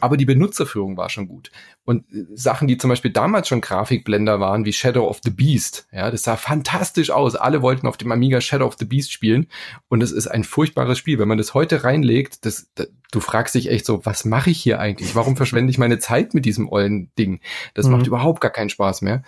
[0.00, 1.50] Aber die Benutzerführung war schon gut.
[1.84, 5.86] Und äh, Sachen, die zum Beispiel damals schon Grafikblender waren, wie Shadow of the Beast,
[5.92, 7.34] ja, das sah fantastisch aus.
[7.34, 9.46] Alle wollten auf dem Amiga Shadow of the Beast spielen.
[9.88, 11.18] Und es ist ein furchtbares Spiel.
[11.18, 14.60] Wenn man das heute reinlegt, das, das du fragst dich echt so, was mache ich
[14.60, 15.14] hier eigentlich?
[15.14, 17.40] Warum verschwende ich meine Zeit mit diesem ollen Ding?
[17.74, 17.92] Das mhm.
[17.92, 19.22] macht überhaupt gar keinen Spaß mehr.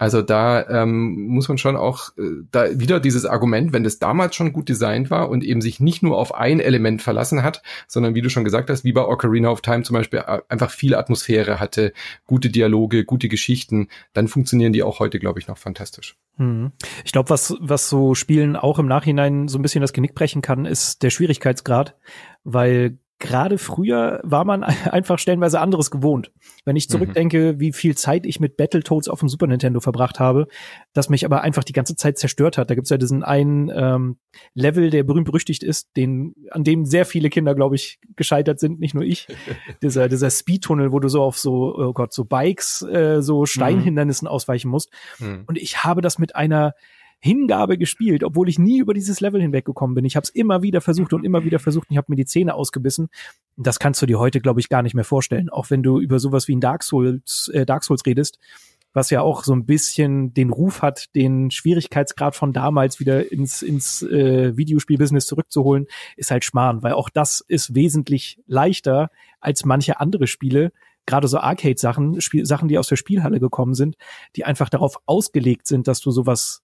[0.00, 4.34] Also da ähm, muss man schon auch äh, da wieder dieses Argument, wenn das damals
[4.34, 8.14] schon gut designt war und eben sich nicht nur auf ein Element verlassen hat, sondern
[8.14, 10.94] wie du schon gesagt hast, wie bei Ocarina of Time zum Beispiel äh, einfach viel
[10.94, 11.92] Atmosphäre hatte,
[12.26, 16.16] gute Dialoge, gute Geschichten, dann funktionieren die auch heute, glaube ich, noch fantastisch.
[16.38, 16.72] Hm.
[17.04, 20.40] Ich glaube, was, was so Spielen auch im Nachhinein so ein bisschen das Genick brechen
[20.40, 21.94] kann, ist der Schwierigkeitsgrad,
[22.42, 26.32] weil gerade früher war man einfach stellenweise anderes gewohnt.
[26.64, 27.60] Wenn ich zurückdenke, mhm.
[27.60, 30.48] wie viel Zeit ich mit Battletoads auf dem Super Nintendo verbracht habe,
[30.92, 32.70] das mich aber einfach die ganze Zeit zerstört hat.
[32.70, 34.16] Da gibt's ja diesen einen ähm,
[34.54, 38.80] Level, der berühmt berüchtigt ist, den, an dem sehr viele Kinder, glaube ich, gescheitert sind,
[38.80, 39.28] nicht nur ich.
[39.82, 44.26] dieser, dieser Speedtunnel, wo du so auf so, oh Gott, so Bikes, äh, so Steinhindernissen
[44.26, 44.32] mhm.
[44.32, 44.90] ausweichen musst.
[45.18, 45.44] Mhm.
[45.46, 46.74] Und ich habe das mit einer
[47.20, 50.04] Hingabe gespielt, obwohl ich nie über dieses Level hinweggekommen bin.
[50.04, 52.24] Ich habe es immer wieder versucht und immer wieder versucht und ich habe mir die
[52.24, 53.08] Zähne ausgebissen.
[53.56, 55.50] Das kannst du dir heute, glaube ich, gar nicht mehr vorstellen.
[55.50, 58.38] Auch wenn du über sowas wie ein Dark Souls, äh, Dark Souls redest,
[58.92, 63.62] was ja auch so ein bisschen den Ruf hat, den Schwierigkeitsgrad von damals wieder ins,
[63.62, 70.00] ins äh, Videospielbusiness zurückzuholen, ist halt Schmarrn, weil auch das ist wesentlich leichter als manche
[70.00, 70.72] andere Spiele,
[71.06, 73.96] gerade so Arcade-Sachen, Sachen, die aus der Spielhalle gekommen sind,
[74.36, 76.62] die einfach darauf ausgelegt sind, dass du sowas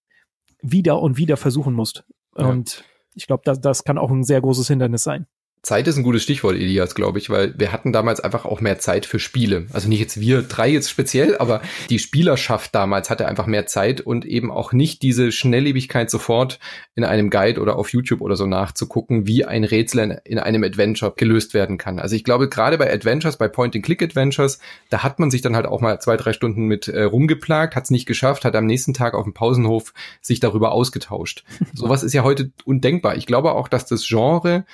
[0.63, 2.05] wieder und wieder versuchen musst.
[2.37, 2.47] Ja.
[2.47, 5.27] Und ich glaube, das, das kann auch ein sehr großes Hindernis sein.
[5.67, 8.79] Zeit ist ein gutes Stichwort, Elias, glaube ich, weil wir hatten damals einfach auch mehr
[8.79, 9.67] Zeit für Spiele.
[9.73, 14.01] Also nicht jetzt wir drei jetzt speziell, aber die Spielerschaft damals hatte einfach mehr Zeit
[14.01, 16.61] und eben auch nicht diese Schnelllebigkeit sofort
[16.95, 21.13] in einem Guide oder auf YouTube oder so nachzugucken, wie ein Rätsel in einem Adventure
[21.17, 21.99] gelöst werden kann.
[21.99, 25.81] Also ich glaube, gerade bei Adventures, bei Point-and-Click-Adventures, da hat man sich dann halt auch
[25.81, 29.15] mal zwei, drei Stunden mit äh, rumgeplagt, hat es nicht geschafft, hat am nächsten Tag
[29.15, 31.43] auf dem Pausenhof sich darüber ausgetauscht.
[31.75, 33.17] Sowas ist ja heute undenkbar.
[33.17, 34.65] Ich glaube auch, dass das Genre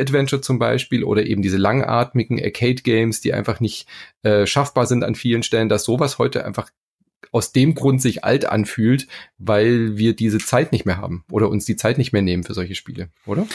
[0.00, 3.86] Point-and-Click-Adventure zum Beispiel oder eben diese langatmigen Arcade-Games, die einfach nicht
[4.22, 6.70] äh, schaffbar sind an vielen Stellen, dass sowas heute einfach
[7.32, 9.06] aus dem Grund sich alt anfühlt,
[9.38, 12.54] weil wir diese Zeit nicht mehr haben oder uns die Zeit nicht mehr nehmen für
[12.54, 13.46] solche Spiele, oder?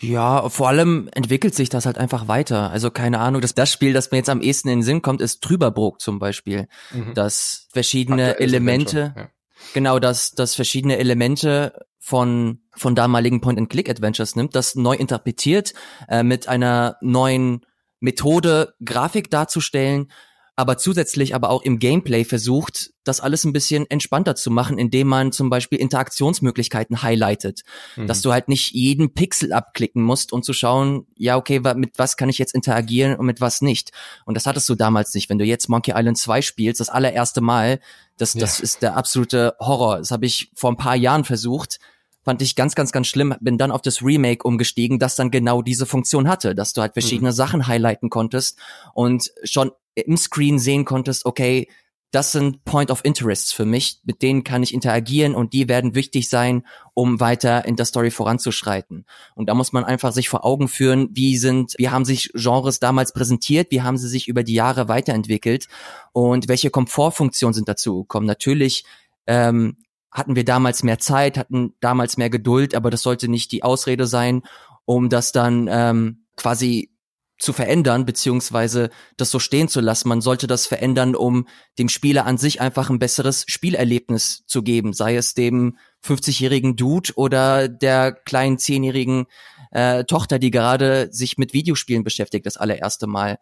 [0.00, 2.70] Ja, vor allem entwickelt sich das halt einfach weiter.
[2.70, 5.20] Also keine Ahnung, dass das Spiel, das mir jetzt am ehesten in den Sinn kommt,
[5.20, 6.68] ist Trüberbrook zum Beispiel.
[6.92, 7.14] Mhm.
[7.14, 9.28] Dass verschiedene Elemente, ja.
[9.74, 11.72] genau, dass, dass verschiedene Elemente
[12.08, 15.74] von, von damaligen Point-and-Click-Adventures nimmt, das neu interpretiert,
[16.08, 17.66] äh, mit einer neuen
[18.00, 20.10] Methode Grafik darzustellen,
[20.56, 25.06] aber zusätzlich aber auch im Gameplay versucht, das alles ein bisschen entspannter zu machen, indem
[25.06, 27.60] man zum Beispiel Interaktionsmöglichkeiten highlightet,
[27.94, 28.06] mhm.
[28.06, 32.16] dass du halt nicht jeden Pixel abklicken musst und zu schauen, ja, okay, mit was
[32.16, 33.92] kann ich jetzt interagieren und mit was nicht.
[34.24, 35.28] Und das hattest du damals nicht.
[35.28, 37.80] Wenn du jetzt Monkey Island 2 spielst, das allererste Mal,
[38.16, 38.40] das, ja.
[38.40, 39.98] das ist der absolute Horror.
[39.98, 41.78] Das habe ich vor ein paar Jahren versucht,
[42.24, 43.34] fand ich ganz, ganz, ganz schlimm.
[43.40, 46.92] Bin dann auf das Remake umgestiegen, das dann genau diese Funktion hatte, dass du halt
[46.92, 47.34] verschiedene mhm.
[47.34, 48.58] Sachen highlighten konntest
[48.94, 51.68] und schon im Screen sehen konntest, okay,
[52.10, 55.94] das sind Point of Interests für mich, mit denen kann ich interagieren und die werden
[55.94, 59.04] wichtig sein, um weiter in der Story voranzuschreiten.
[59.34, 62.80] Und da muss man einfach sich vor Augen führen, wie sind, wie haben sich Genres
[62.80, 65.68] damals präsentiert, wie haben sie sich über die Jahre weiterentwickelt
[66.12, 68.26] und welche Komfortfunktionen sind dazu gekommen.
[68.26, 68.84] Natürlich
[69.26, 69.76] ähm,
[70.10, 74.06] hatten wir damals mehr Zeit, hatten damals mehr Geduld, aber das sollte nicht die Ausrede
[74.06, 74.42] sein,
[74.84, 76.90] um das dann ähm, quasi
[77.38, 80.08] zu verändern, beziehungsweise das so stehen zu lassen.
[80.08, 81.46] Man sollte das verändern, um
[81.78, 87.12] dem Spieler an sich einfach ein besseres Spielerlebnis zu geben, sei es dem 50-jährigen Dude
[87.14, 89.26] oder der kleinen 10-jährigen
[89.70, 93.38] äh, Tochter, die gerade sich mit Videospielen beschäftigt, das allererste Mal.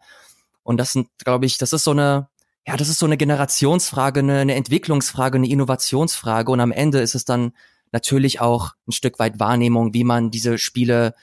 [0.61, 2.29] Und das sind, glaube ich, das ist so eine,
[2.67, 6.51] ja, das ist so eine Generationsfrage, eine, eine Entwicklungsfrage, eine Innovationsfrage.
[6.51, 7.53] Und am Ende ist es dann
[7.93, 11.15] natürlich auch ein Stück weit Wahrnehmung, wie man diese Spiele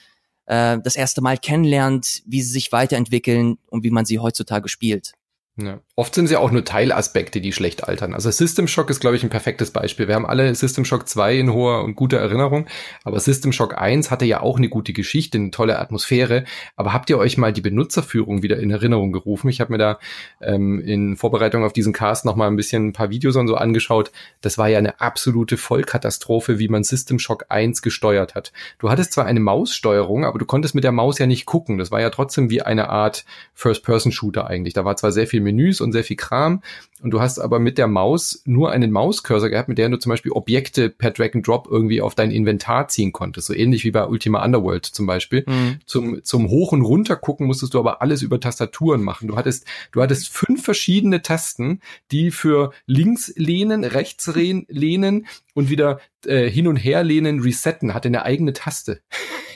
[0.47, 5.13] äh, das erste Mal kennenlernt, wie sie sich weiterentwickeln und wie man sie heutzutage spielt.
[5.57, 5.79] Ja.
[5.95, 8.13] Oft sind ja auch nur Teilaspekte, die schlecht altern.
[8.13, 10.09] Also System Shock ist, glaube ich, ein perfektes Beispiel.
[10.09, 12.67] Wir haben alle System Shock 2 in hoher und guter Erinnerung,
[13.05, 16.43] aber System Shock 1 hatte ja auch eine gute Geschichte, eine tolle Atmosphäre.
[16.75, 19.47] Aber habt ihr euch mal die Benutzerführung wieder in Erinnerung gerufen?
[19.47, 19.99] Ich habe mir da
[20.41, 23.55] ähm, in Vorbereitung auf diesen Cast noch mal ein bisschen ein paar Videos und so
[23.55, 24.11] angeschaut.
[24.41, 28.51] Das war ja eine absolute Vollkatastrophe, wie man System Shock 1 gesteuert hat.
[28.77, 31.77] Du hattest zwar eine Maussteuerung, aber du konntest mit der Maus ja nicht gucken.
[31.77, 34.73] Das war ja trotzdem wie eine Art First-Person-Shooter eigentlich.
[34.73, 36.61] Da war zwar sehr viel Menüs und sehr viel Kram.
[37.01, 40.09] Und du hast aber mit der Maus nur einen Mauscursor gehabt, mit der du zum
[40.09, 43.47] Beispiel Objekte per Drag and Drop irgendwie auf dein Inventar ziehen konntest.
[43.47, 45.43] So ähnlich wie bei Ultima Underworld zum Beispiel.
[45.45, 45.79] Mhm.
[45.85, 49.27] Zum, zum Hoch- und Runter gucken musstest du aber alles über Tastaturen machen.
[49.27, 51.79] Du hattest, du hattest fünf verschiedene Tasten,
[52.11, 58.09] die für links lehnen, rechts lehnen und wieder äh, hin und her lehnen, resetten, hatte
[58.09, 59.01] eine eigene Taste.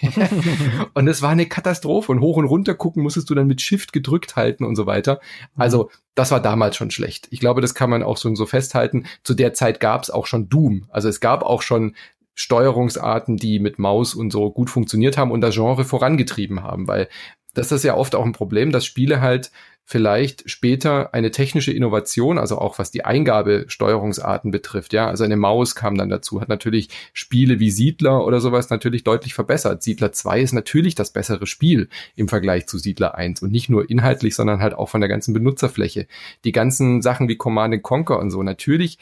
[0.93, 2.11] und es war eine Katastrophe.
[2.11, 5.19] Und hoch und runter gucken musstest du dann mit Shift gedrückt halten und so weiter.
[5.55, 7.27] Also das war damals schon schlecht.
[7.31, 9.05] Ich glaube, das kann man auch so, so festhalten.
[9.23, 10.87] Zu der Zeit gab es auch schon Doom.
[10.89, 11.95] Also es gab auch schon
[12.33, 17.09] Steuerungsarten, die mit Maus und so gut funktioniert haben und das Genre vorangetrieben haben, weil
[17.53, 19.51] das ist ja oft auch ein Problem, dass Spiele halt
[19.89, 25.73] vielleicht später eine technische Innovation, also auch was die Eingabesteuerungsarten betrifft, ja, also eine Maus
[25.73, 29.81] kam dann dazu, hat natürlich Spiele wie Siedler oder sowas natürlich deutlich verbessert.
[29.81, 33.89] Siedler 2 ist natürlich das bessere Spiel im Vergleich zu Siedler 1 und nicht nur
[33.89, 36.05] inhaltlich, sondern halt auch von der ganzen Benutzerfläche.
[36.43, 38.99] Die ganzen Sachen wie Command Conquer und so, natürlich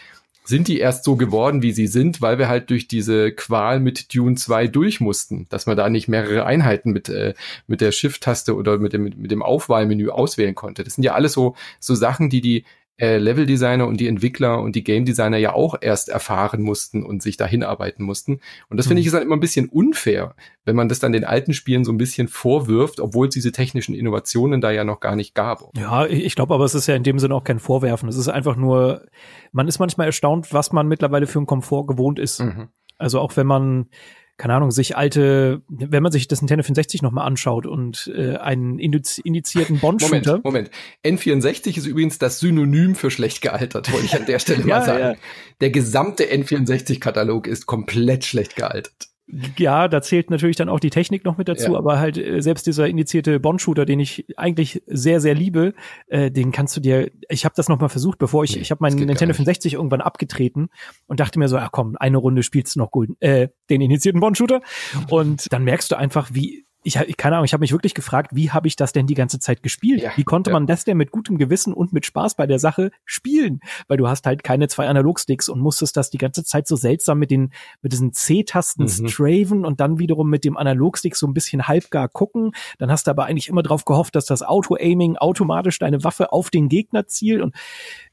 [0.47, 4.15] sind die erst so geworden, wie sie sind, weil wir halt durch diese Qual mit
[4.15, 7.33] Dune 2 durch mussten, dass man da nicht mehrere Einheiten mit, äh,
[7.67, 10.83] mit der Shift-Taste oder mit dem, mit dem Aufwahlmenü auswählen konnte.
[10.83, 12.63] Das sind ja alles so, so Sachen, die die
[12.97, 17.37] äh, Level-Designer und die Entwickler und die Game-Designer ja auch erst erfahren mussten und sich
[17.37, 18.39] dahin arbeiten mussten.
[18.69, 19.07] Und das finde ich mhm.
[19.09, 21.97] ist dann immer ein bisschen unfair, wenn man das dann den alten Spielen so ein
[21.97, 25.69] bisschen vorwirft, obwohl es diese technischen Innovationen da ja noch gar nicht gab.
[25.77, 28.09] Ja, ich glaube aber, es ist ja in dem Sinne auch kein Vorwerfen.
[28.09, 29.05] Es ist einfach nur,
[29.51, 32.39] man ist manchmal erstaunt, was man mittlerweile für einen Komfort gewohnt ist.
[32.41, 32.69] Mhm.
[32.97, 33.89] Also auch wenn man
[34.37, 38.77] keine Ahnung, sich alte, wenn man sich das Nintendo 64 nochmal anschaut und äh, einen
[38.77, 40.41] indizierten Bond-Shooter.
[40.43, 40.69] Moment,
[41.03, 41.19] Moment.
[41.19, 44.85] N64 ist übrigens das Synonym für schlecht gealtert, wollte ich an der Stelle ja, mal
[44.85, 44.99] sagen.
[44.99, 45.15] Ja.
[45.61, 49.09] Der gesamte N64-Katalog ist komplett schlecht gealtert.
[49.57, 51.77] Ja, da zählt natürlich dann auch die Technik noch mit dazu, ja.
[51.77, 55.73] aber halt äh, selbst dieser indizierte Bond-Shooter, den ich eigentlich sehr, sehr liebe,
[56.07, 58.79] äh, den kannst du dir, ich habe das nochmal versucht, bevor ich, nee, ich habe
[58.81, 60.69] meinen Nintendo 65 irgendwann abgetreten
[61.07, 64.21] und dachte mir so, ja komm, eine Runde spielst du noch gut, äh, den indizierten
[64.21, 64.61] Bond-Shooter.
[65.09, 68.51] Und dann merkst du einfach, wie ich, keine Ahnung, ich habe mich wirklich gefragt, wie
[68.51, 70.01] habe ich das denn die ganze Zeit gespielt?
[70.01, 70.53] Ja, wie konnte ja.
[70.53, 73.59] man das denn mit gutem Gewissen und mit Spaß bei der Sache spielen?
[73.87, 77.19] Weil du hast halt keine zwei Analogsticks und musstest das die ganze Zeit so seltsam
[77.19, 79.07] mit den mit diesen C-Tasten mhm.
[79.09, 82.51] straven und dann wiederum mit dem Analogstick so ein bisschen halbgar gucken.
[82.77, 86.49] Dann hast du aber eigentlich immer drauf gehofft, dass das Auto-Aiming automatisch deine Waffe auf
[86.49, 87.53] den Gegner zielt und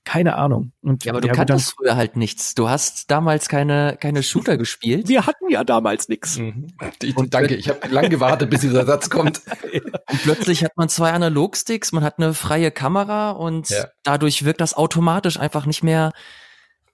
[0.04, 0.72] keine Ahnung.
[0.82, 2.54] Und, ja, aber du ja, kanntest dann, früher halt nichts.
[2.54, 5.08] Du hast damals keine, keine Shooter gespielt.
[5.08, 6.38] Wir hatten ja damals nichts.
[6.38, 6.68] Mhm.
[7.14, 9.40] Und danke, ich habe lange gewartet, bis dieser Satz kommt.
[9.72, 13.86] Und plötzlich hat man zwei Analogsticks, man hat eine freie Kamera und ja.
[14.02, 16.12] dadurch wirkt das automatisch einfach nicht mehr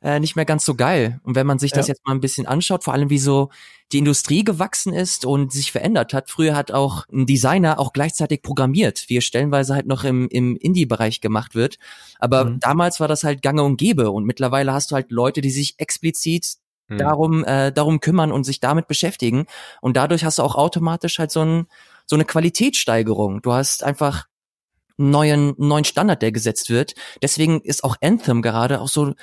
[0.03, 1.21] äh, nicht mehr ganz so geil.
[1.25, 1.93] Und wenn man sich das ja.
[1.93, 3.51] jetzt mal ein bisschen anschaut, vor allem wie so
[3.93, 6.31] die Industrie gewachsen ist und sich verändert hat.
[6.31, 10.57] Früher hat auch ein Designer auch gleichzeitig programmiert, wie es stellenweise halt noch im, im
[10.57, 11.79] Indie-Bereich gemacht wird.
[12.19, 12.61] Aber mhm.
[12.61, 15.75] damals war das halt gange und gäbe und mittlerweile hast du halt Leute, die sich
[15.79, 16.55] explizit
[16.89, 16.99] mhm.
[16.99, 19.47] darum, äh, darum kümmern und sich damit beschäftigen.
[19.81, 21.67] Und dadurch hast du auch automatisch halt so, ein,
[22.07, 23.43] so eine Qualitätssteigerung.
[23.43, 24.27] Du hast einfach
[24.99, 26.95] einen neuen, neuen Standard, der gesetzt wird.
[27.23, 29.15] Deswegen ist auch Anthem gerade auch so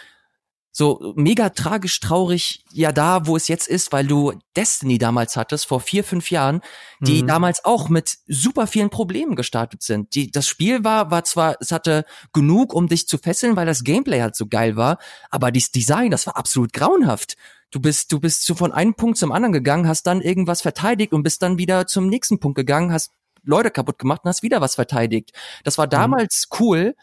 [0.77, 5.65] so mega tragisch traurig ja da, wo es jetzt ist, weil du Destiny damals hattest,
[5.65, 6.61] vor vier, fünf Jahren,
[6.99, 7.27] die mhm.
[7.27, 10.13] damals auch mit super vielen Problemen gestartet sind.
[10.13, 13.83] Die, das Spiel war, war zwar, es hatte genug, um dich zu fesseln, weil das
[13.83, 14.99] Gameplay halt so geil war,
[15.31, 17.37] aber das Design, das war absolut grauenhaft.
[17.71, 21.11] Du bist, du bist so von einem Punkt zum anderen gegangen, hast dann irgendwas verteidigt
[21.11, 23.09] und bist dann wieder zum nächsten Punkt gegangen, hast
[23.41, 25.31] Leute kaputt gemacht und hast wieder was verteidigt.
[25.63, 25.91] Das war mhm.
[25.91, 26.57] damals mhm.
[26.59, 26.95] cool,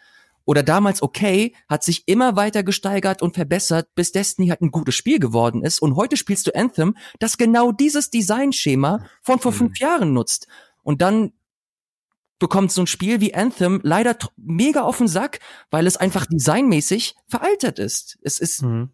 [0.44, 4.94] oder damals okay, hat sich immer weiter gesteigert und verbessert, bis Destiny halt ein gutes
[4.94, 5.80] Spiel geworden ist.
[5.80, 9.57] Und heute spielst du Anthem, das genau dieses Designschema von vor mhm.
[9.57, 10.46] fünf Jahren nutzt.
[10.83, 11.33] Und dann
[12.38, 15.38] bekommt so ein Spiel wie Anthem leider mega auf den Sack,
[15.70, 18.18] weil es einfach designmäßig veraltet ist.
[18.22, 18.90] Es ist, mhm.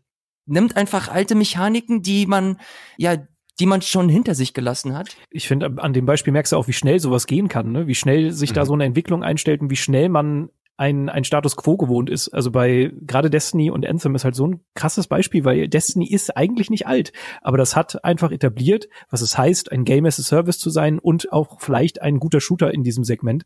[0.46, 2.58] nimmt einfach alte Mechaniken, die man,
[2.96, 3.16] ja,
[3.58, 5.16] die man schon hinter sich gelassen hat.
[5.30, 7.86] Ich finde, an dem Beispiel merkst du auch, wie schnell sowas gehen kann, ne?
[7.86, 8.54] wie schnell sich mhm.
[8.54, 12.30] da so eine Entwicklung einstellt und wie schnell man ein, ein Status quo gewohnt ist.
[12.30, 16.34] Also bei gerade Destiny und Anthem ist halt so ein krasses Beispiel, weil Destiny ist
[16.38, 17.12] eigentlich nicht alt,
[17.42, 20.98] aber das hat einfach etabliert, was es heißt, ein Game as a Service zu sein
[20.98, 23.44] und auch vielleicht ein guter Shooter in diesem Segment.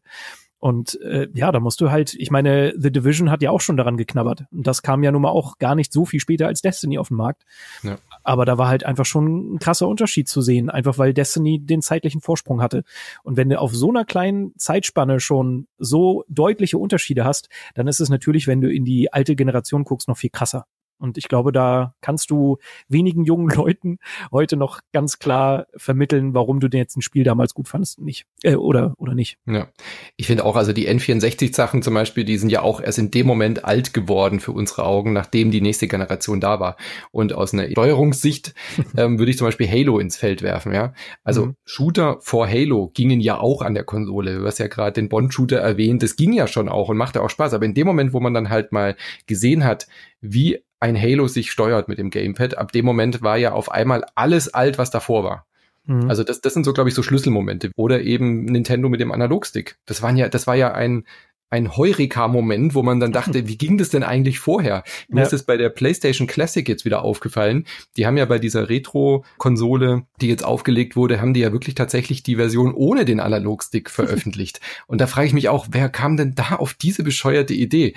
[0.60, 3.76] Und äh, ja, da musst du halt, ich meine, The Division hat ja auch schon
[3.76, 4.44] daran geknabbert.
[4.52, 7.08] Und das kam ja nun mal auch gar nicht so viel später als Destiny auf
[7.08, 7.42] den Markt.
[7.82, 7.98] Ja.
[8.24, 11.82] Aber da war halt einfach schon ein krasser Unterschied zu sehen, einfach weil Destiny den
[11.82, 12.82] zeitlichen Vorsprung hatte.
[13.22, 18.00] Und wenn du auf so einer kleinen Zeitspanne schon so deutliche Unterschiede hast, dann ist
[18.00, 20.66] es natürlich, wenn du in die alte Generation guckst, noch viel krasser.
[20.98, 23.98] Und ich glaube, da kannst du wenigen jungen Leuten
[24.32, 28.26] heute noch ganz klar vermitteln, warum du denn jetzt ein Spiel damals gut fandest nicht.
[28.42, 29.38] Äh, oder, oder nicht.
[29.46, 29.68] Ja.
[30.16, 33.26] Ich finde auch, also die N64-Sachen zum Beispiel, die sind ja auch erst in dem
[33.26, 36.76] Moment alt geworden für unsere Augen, nachdem die nächste Generation da war.
[37.10, 38.54] Und aus einer Steuerungssicht
[38.96, 40.94] ähm, würde ich zum Beispiel Halo ins Feld werfen, ja.
[41.22, 41.56] Also mhm.
[41.64, 44.38] Shooter vor Halo gingen ja auch an der Konsole.
[44.38, 47.30] Du hast ja gerade den Bond-Shooter erwähnt, das ging ja schon auch und machte auch
[47.30, 47.54] Spaß.
[47.54, 49.86] Aber in dem Moment, wo man dann halt mal gesehen hat,
[50.20, 52.58] wie ein Halo sich steuert mit dem Gamepad.
[52.58, 55.46] Ab dem Moment war ja auf einmal alles alt, was davor war.
[55.86, 56.10] Mhm.
[56.10, 57.70] Also das, das sind so, glaube ich, so Schlüsselmomente.
[57.76, 59.76] Oder eben Nintendo mit dem Analogstick.
[59.86, 61.04] Das waren ja, das war ja ein,
[61.48, 64.84] ein Heureka-Moment, wo man dann dachte, wie ging das denn eigentlich vorher?
[65.08, 65.26] Mir ja.
[65.26, 67.64] ist es bei der PlayStation Classic jetzt wieder aufgefallen.
[67.96, 72.22] Die haben ja bei dieser Retro-Konsole, die jetzt aufgelegt wurde, haben die ja wirklich tatsächlich
[72.22, 74.60] die Version ohne den Analogstick veröffentlicht.
[74.86, 77.94] Und da frage ich mich auch, wer kam denn da auf diese bescheuerte Idee?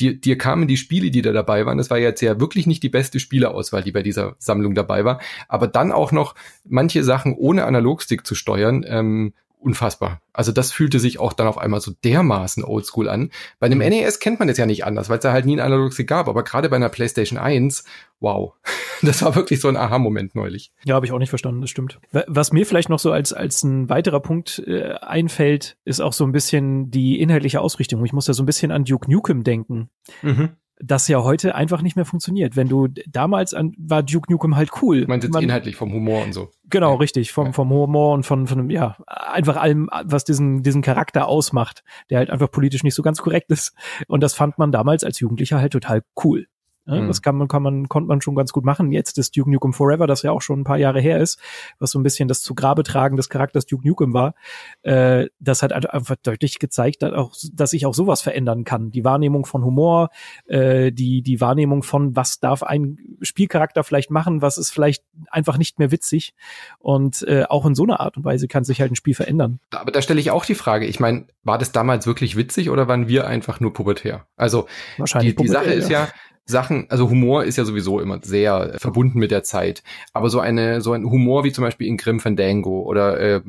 [0.00, 1.78] Dir, dir kamen die Spiele, die da dabei waren.
[1.78, 5.20] Das war jetzt ja wirklich nicht die beste Spieleauswahl, die bei dieser Sammlung dabei war.
[5.48, 6.34] Aber dann auch noch
[6.64, 10.20] manche Sachen ohne Analogstick zu steuern, ähm, unfassbar.
[10.32, 13.30] Also das fühlte sich auch dann auf einmal so dermaßen oldschool an.
[13.58, 13.88] Bei einem mhm.
[13.88, 16.28] NES kennt man es ja nicht anders, weil es da halt nie ein Analogstick gab.
[16.28, 17.84] Aber gerade bei einer PlayStation 1,
[18.20, 18.54] wow.
[19.00, 20.72] Das war wirklich so ein Aha-Moment neulich.
[20.84, 22.00] Ja, habe ich auch nicht verstanden, das stimmt.
[22.10, 26.24] Was mir vielleicht noch so als, als ein weiterer Punkt äh, einfällt, ist auch so
[26.24, 28.04] ein bisschen die inhaltliche Ausrichtung.
[28.04, 29.88] Ich muss da so ein bisschen an Duke Nukem denken.
[30.22, 32.56] Mhm das ja heute einfach nicht mehr funktioniert.
[32.56, 35.06] Wenn du damals an, war Duke Nukem halt cool.
[35.06, 36.50] Man jetzt inhaltlich vom Humor und so.
[36.70, 36.98] Genau, ja.
[36.98, 41.82] richtig, vom, vom Humor und von, von, ja, einfach allem, was diesen, diesen Charakter ausmacht,
[42.10, 43.74] der halt einfach politisch nicht so ganz korrekt ist.
[44.06, 46.46] Und das fand man damals als Jugendlicher halt total cool.
[46.88, 47.08] Ja, mhm.
[47.08, 48.92] Das kann man, kann man, konnte man schon ganz gut machen.
[48.92, 51.38] Jetzt ist Duke Nukem Forever, das ja auch schon ein paar Jahre her ist,
[51.78, 54.34] was so ein bisschen das zu Grabe tragen des Charakters Duke Nukem war.
[54.82, 58.90] Äh, das hat einfach deutlich gezeigt, dass, auch, dass sich auch sowas verändern kann.
[58.90, 60.08] Die Wahrnehmung von Humor,
[60.46, 65.58] äh, die, die Wahrnehmung von, was darf ein Spielcharakter vielleicht machen, was ist vielleicht einfach
[65.58, 66.32] nicht mehr witzig.
[66.78, 69.60] Und äh, auch in so einer Art und Weise kann sich halt ein Spiel verändern.
[69.74, 72.88] Aber da stelle ich auch die Frage, ich meine, war das damals wirklich witzig oder
[72.88, 74.26] waren wir einfach nur pubertär?
[74.36, 76.08] Also Wahrscheinlich die, die Sache ist ja,
[76.48, 79.82] Sachen, also Humor ist ja sowieso immer sehr verbunden mit der Zeit.
[80.14, 83.40] Aber so eine, so ein Humor wie zum Beispiel in Grim Fandango oder äh,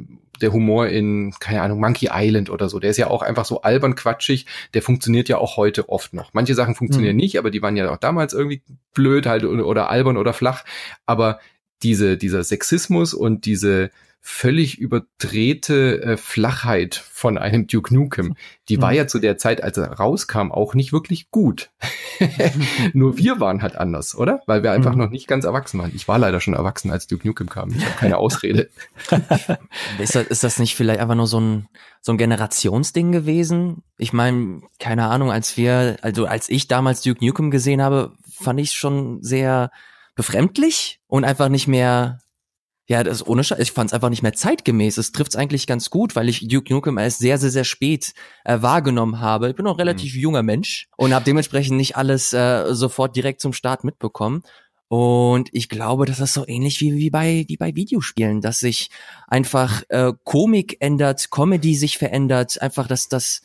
[0.42, 3.62] der Humor in, keine Ahnung, Monkey Island oder so, der ist ja auch einfach so
[3.62, 6.34] albern quatschig, der funktioniert ja auch heute oft noch.
[6.34, 7.22] Manche Sachen funktionieren mhm.
[7.22, 8.62] nicht, aber die waren ja auch damals irgendwie
[8.94, 10.66] blöd halt oder albern oder flach.
[11.06, 11.40] Aber
[11.82, 18.36] diese, dieser Sexismus und diese völlig überdrehte äh, Flachheit von einem Duke Nukem,
[18.68, 18.82] die mhm.
[18.82, 21.72] war ja zu der Zeit, als er rauskam, auch nicht wirklich gut.
[22.94, 24.42] Nur wir waren halt anders, oder?
[24.46, 25.00] Weil wir einfach mhm.
[25.00, 25.92] noch nicht ganz erwachsen waren.
[25.96, 27.72] Ich war leider schon erwachsen, als Duke Nukem kam.
[27.72, 28.70] Ich habe keine Ausrede.
[30.00, 31.68] ist, das, ist das nicht vielleicht einfach nur so ein,
[32.02, 33.84] so ein Generationsding gewesen?
[33.98, 38.60] Ich meine, keine Ahnung, als wir, also als ich damals Duke Nukem gesehen habe, fand
[38.60, 39.72] ich es schon sehr
[40.16, 42.20] befremdlich und einfach nicht mehr
[42.90, 43.60] ja, das ohne Scheiß.
[43.60, 44.98] Ich fand es einfach nicht mehr zeitgemäß.
[44.98, 48.14] Es trifft es eigentlich ganz gut, weil ich Duke Nukem erst sehr, sehr, sehr spät
[48.46, 49.48] äh, wahrgenommen habe.
[49.48, 50.22] Ich bin noch ein relativ mhm.
[50.22, 54.42] junger Mensch und habe dementsprechend nicht alles äh, sofort direkt zum Start mitbekommen.
[54.88, 58.90] Und ich glaube, das ist so ähnlich wie, wie bei wie bei Videospielen, dass sich
[59.28, 63.42] einfach äh, Komik ändert, Comedy sich verändert, einfach dass das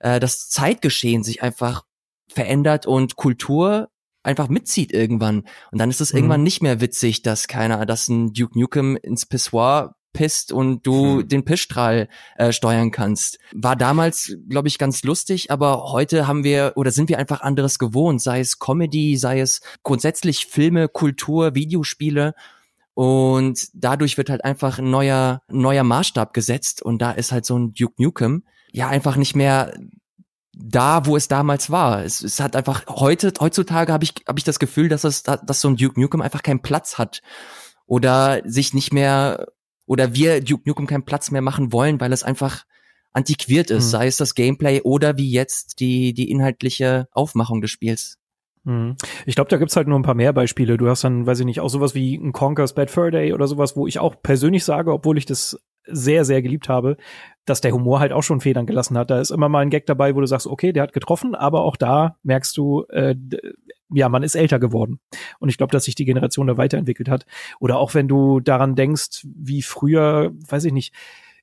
[0.00, 1.84] äh, das Zeitgeschehen sich einfach
[2.28, 3.91] verändert und Kultur
[4.22, 5.44] einfach mitzieht irgendwann.
[5.70, 6.18] Und dann ist es mhm.
[6.18, 11.20] irgendwann nicht mehr witzig, dass keiner, dass ein Duke Nukem ins Pissoir pisst und du
[11.20, 11.28] hm.
[11.28, 13.38] den Pissstrahl äh, steuern kannst.
[13.54, 17.78] War damals, glaube ich, ganz lustig, aber heute haben wir oder sind wir einfach anderes
[17.78, 22.34] gewohnt, sei es Comedy, sei es grundsätzlich Filme, Kultur, Videospiele.
[22.94, 27.58] Und dadurch wird halt einfach ein neuer, neuer Maßstab gesetzt und da ist halt so
[27.58, 29.72] ein Duke Nukem ja einfach nicht mehr
[30.62, 32.04] da, wo es damals war.
[32.04, 35.60] Es, es hat einfach heute, heutzutage habe ich, habe ich das Gefühl, dass es, dass
[35.60, 37.22] so ein Duke Nukem einfach keinen Platz hat
[37.86, 39.48] oder sich nicht mehr
[39.86, 42.64] oder wir Duke Nukem keinen Platz mehr machen wollen, weil es einfach
[43.12, 43.90] antiquiert ist, mhm.
[43.90, 48.18] sei es das Gameplay oder wie jetzt die, die inhaltliche Aufmachung des Spiels.
[48.64, 48.96] Mhm.
[49.26, 50.76] Ich glaube, da gibt's halt nur ein paar mehr Beispiele.
[50.76, 53.48] Du hast dann, weiß ich nicht, auch sowas wie ein Conker's Bad Fur Day oder
[53.48, 56.96] sowas, wo ich auch persönlich sage, obwohl ich das sehr, sehr geliebt habe,
[57.44, 59.10] dass der Humor halt auch schon Federn gelassen hat.
[59.10, 61.62] Da ist immer mal ein Gag dabei, wo du sagst, okay, der hat getroffen, aber
[61.62, 63.16] auch da merkst du, äh,
[63.92, 65.00] ja, man ist älter geworden.
[65.38, 67.26] Und ich glaube, dass sich die Generation da weiterentwickelt hat.
[67.60, 70.94] Oder auch wenn du daran denkst, wie früher, weiß ich nicht,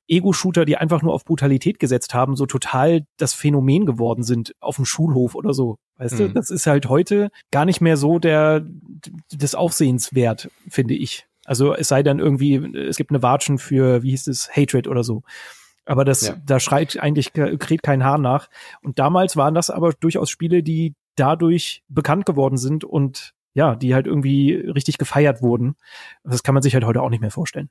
[0.08, 4.76] Ego-Shooter, die einfach nur auf Brutalität gesetzt haben, so total das Phänomen geworden sind auf
[4.76, 5.78] dem Schulhof oder so.
[5.98, 6.18] Weißt mhm.
[6.18, 8.66] du, das ist halt heute gar nicht mehr so der
[9.32, 11.26] des Aufsehens wert, finde ich.
[11.44, 15.04] Also es sei dann irgendwie, es gibt eine Watschen für, wie hieß es, Hatred oder
[15.04, 15.22] so.
[15.90, 16.36] Aber das, ja.
[16.46, 18.48] da schreit eigentlich, kräht kein Haar nach.
[18.80, 23.92] Und damals waren das aber durchaus Spiele, die dadurch bekannt geworden sind und ja, die
[23.92, 25.74] halt irgendwie richtig gefeiert wurden.
[26.22, 27.70] Das kann man sich halt heute auch nicht mehr vorstellen.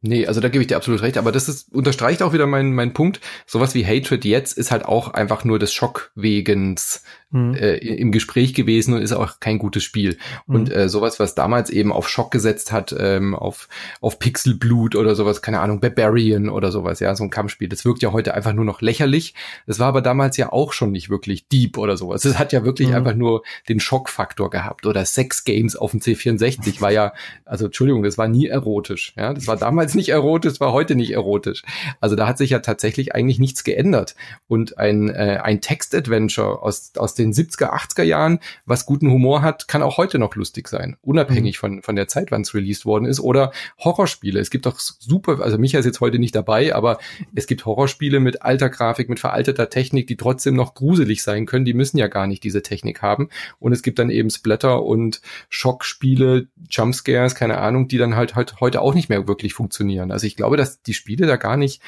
[0.00, 2.72] Nee, also da gebe ich dir absolut recht, aber das ist, unterstreicht auch wieder meinen
[2.72, 3.20] mein Punkt.
[3.46, 7.54] Sowas wie Hatred jetzt ist halt auch einfach nur des Schockwegens mhm.
[7.54, 10.18] äh, im Gespräch gewesen und ist auch kein gutes Spiel.
[10.46, 10.54] Mhm.
[10.54, 13.68] Und äh, sowas, was damals eben auf Schock gesetzt hat, ähm, auf,
[14.00, 18.02] auf Pixelblut oder sowas, keine Ahnung, Barbarian oder sowas, ja, so ein Kampfspiel, das wirkt
[18.02, 19.34] ja heute einfach nur noch lächerlich.
[19.66, 22.24] Das war aber damals ja auch schon nicht wirklich deep oder sowas.
[22.24, 22.94] Es hat ja wirklich mhm.
[22.94, 24.86] einfach nur den Schockfaktor gehabt.
[24.86, 27.12] Oder Sex Games auf dem C64 war ja,
[27.44, 29.12] also Entschuldigung, das war nie erotisch.
[29.16, 31.62] Ja, das war damals nicht erotisch, war heute nicht erotisch.
[32.00, 34.14] Also da hat sich ja tatsächlich eigentlich nichts geändert.
[34.46, 39.68] Und ein, äh, ein Text-Adventure aus, aus den 70er, 80er Jahren, was guten Humor hat,
[39.68, 41.60] kann auch heute noch lustig sein, unabhängig mhm.
[41.60, 43.20] von, von der Zeit, wann es released worden ist.
[43.20, 44.40] Oder Horrorspiele.
[44.40, 46.98] Es gibt doch super, also Micha ist jetzt heute nicht dabei, aber
[47.34, 51.64] es gibt Horrorspiele mit alter Grafik, mit veralteter Technik, die trotzdem noch gruselig sein können.
[51.64, 53.28] Die müssen ja gar nicht diese Technik haben.
[53.58, 58.60] Und es gibt dann eben Splatter und Schockspiele, Jumpscares, keine Ahnung, die dann halt, halt
[58.60, 59.77] heute auch nicht mehr wirklich funktionieren.
[60.10, 61.82] Also ich glaube, dass die Spiele da gar nicht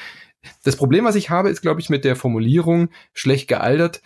[0.63, 4.01] das Problem, was ich habe, ist, glaube ich, mit der Formulierung schlecht gealtert,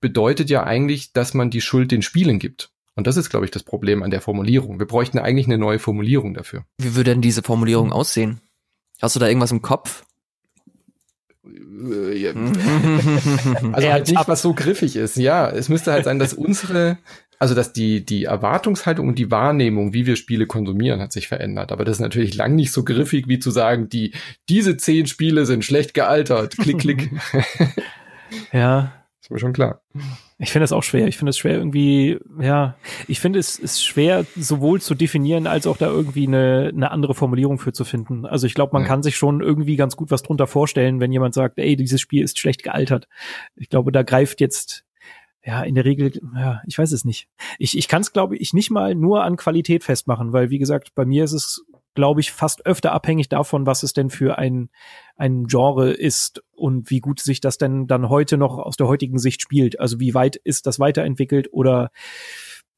[0.00, 2.70] bedeutet ja eigentlich, dass man die Schuld den Spielen gibt.
[2.94, 4.78] Und das ist, glaube ich, das Problem an der Formulierung.
[4.78, 6.64] Wir bräuchten eigentlich eine neue Formulierung dafür.
[6.78, 8.40] Wie würde denn diese Formulierung aussehen?
[9.00, 10.04] Hast du da irgendwas im Kopf?
[11.44, 12.28] Äh,
[13.72, 15.16] also halt nicht, was so griffig ist.
[15.16, 16.98] Ja, es müsste halt sein, dass unsere,
[17.38, 21.72] also dass die, die Erwartungshaltung und die Wahrnehmung, wie wir Spiele konsumieren, hat sich verändert.
[21.72, 24.12] Aber das ist natürlich lang nicht so griffig, wie zu sagen, die,
[24.48, 26.56] diese zehn Spiele sind schlecht gealtert.
[26.56, 27.10] Klick, klick.
[28.52, 29.80] ja, ist mir schon klar.
[30.40, 31.08] Ich finde es auch schwer.
[31.08, 32.76] Ich finde es schwer irgendwie, ja,
[33.08, 37.14] ich finde es ist schwer sowohl zu definieren als auch da irgendwie eine, eine andere
[37.14, 38.24] Formulierung für zu finden.
[38.24, 38.88] Also ich glaube, man ja.
[38.88, 42.22] kann sich schon irgendwie ganz gut was drunter vorstellen, wenn jemand sagt, ey, dieses Spiel
[42.22, 43.08] ist schlecht gealtert.
[43.56, 44.84] Ich glaube, da greift jetzt
[45.48, 47.26] ja, in der Regel, ja, ich weiß es nicht.
[47.58, 50.94] Ich, ich kann es, glaube ich, nicht mal nur an Qualität festmachen, weil, wie gesagt,
[50.94, 54.68] bei mir ist es glaube ich, fast öfter abhängig davon, was es denn für ein,
[55.16, 59.18] ein Genre ist und wie gut sich das denn dann heute noch aus der heutigen
[59.18, 59.80] Sicht spielt.
[59.80, 61.90] Also wie weit ist das weiterentwickelt oder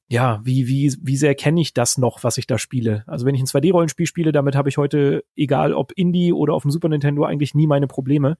[0.09, 3.05] ja, wie, wie, wie sehr kenne ich das noch, was ich da spiele?
[3.07, 6.63] Also wenn ich ein 2D-Rollenspiel spiele, damit habe ich heute, egal ob Indie oder auf
[6.63, 8.39] dem Super Nintendo, eigentlich nie meine Probleme.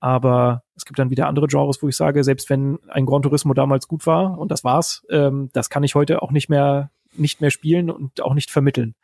[0.00, 3.54] Aber es gibt dann wieder andere Genres, wo ich sage, selbst wenn ein Gran Turismo
[3.54, 7.40] damals gut war und das war's, ähm, das kann ich heute auch nicht mehr nicht
[7.40, 8.94] mehr spielen und auch nicht vermitteln.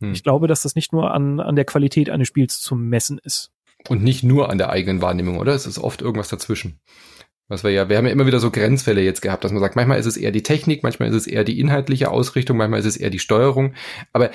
[0.00, 0.12] Hm.
[0.12, 3.50] Ich glaube, dass das nicht nur an, an der Qualität eines Spiels zu messen ist.
[3.88, 5.52] Und nicht nur an der eigenen Wahrnehmung, oder?
[5.52, 6.80] Es ist oft irgendwas dazwischen.
[7.48, 9.76] Was wir ja, wir haben ja immer wieder so Grenzfälle jetzt gehabt, dass man sagt,
[9.76, 12.86] manchmal ist es eher die Technik, manchmal ist es eher die inhaltliche Ausrichtung, manchmal ist
[12.86, 13.74] es eher die Steuerung.
[14.12, 14.30] Aber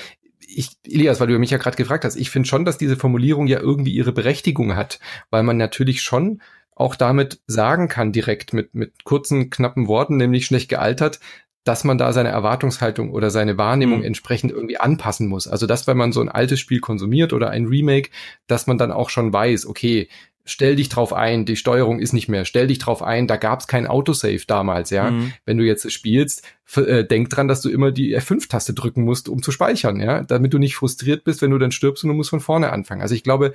[0.54, 3.48] ich, Elias, weil du mich ja gerade gefragt hast, ich finde schon, dass diese Formulierung
[3.48, 5.00] ja irgendwie ihre Berechtigung hat,
[5.30, 6.42] weil man natürlich schon
[6.76, 11.20] auch damit sagen kann, direkt mit, mit kurzen, knappen Worten, nämlich schlecht gealtert,
[11.64, 14.06] dass man da seine Erwartungshaltung oder seine Wahrnehmung mhm.
[14.06, 15.48] entsprechend irgendwie anpassen muss.
[15.48, 18.10] Also dass, wenn man so ein altes Spiel konsumiert oder ein Remake,
[18.48, 20.08] dass man dann auch schon weiß, okay,
[20.44, 23.60] stell dich drauf ein, die Steuerung ist nicht mehr, stell dich drauf ein, da gab
[23.60, 25.12] es kein Autosave damals, ja.
[25.12, 25.34] Mhm.
[25.46, 26.44] Wenn du jetzt spielst,
[26.76, 30.54] äh, denk dran, dass du immer die F5-Taste drücken musst, um zu speichern, ja, damit
[30.54, 33.02] du nicht frustriert bist, wenn du dann stirbst und du musst von vorne anfangen.
[33.02, 33.54] Also ich glaube,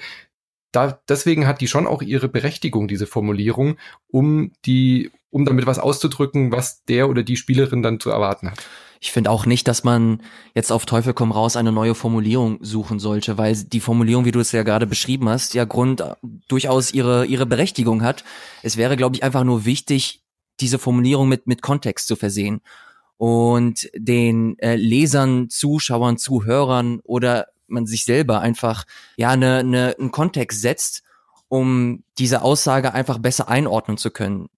[0.76, 3.76] da, deswegen hat die schon auch ihre Berechtigung, diese Formulierung,
[4.08, 8.58] um die, um damit was auszudrücken, was der oder die Spielerin dann zu erwarten hat.
[9.00, 10.22] Ich finde auch nicht, dass man
[10.54, 14.40] jetzt auf Teufel komm raus eine neue Formulierung suchen sollte, weil die Formulierung, wie du
[14.40, 16.14] es ja gerade beschrieben hast, ja Grund äh,
[16.48, 18.24] durchaus ihre ihre Berechtigung hat.
[18.62, 20.22] Es wäre, glaube ich, einfach nur wichtig,
[20.60, 22.60] diese Formulierung mit mit Kontext zu versehen
[23.16, 28.84] und den äh, Lesern, Zuschauern, Zuhörern oder man sich selber einfach
[29.16, 31.02] ja eine, eine, einen Kontext setzt,
[31.48, 34.48] um diese Aussage einfach besser einordnen zu können.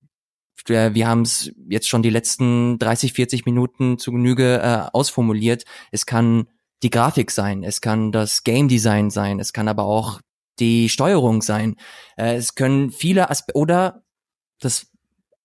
[0.67, 5.65] Wir haben es jetzt schon die letzten 30, 40 Minuten zu Genüge äh, ausformuliert.
[5.93, 6.49] Es kann
[6.83, 10.21] die Grafik sein, es kann das Game Design sein, es kann aber auch
[10.59, 11.77] die Steuerung sein.
[12.17, 14.03] Äh, es können viele Aspekte oder
[14.61, 14.89] das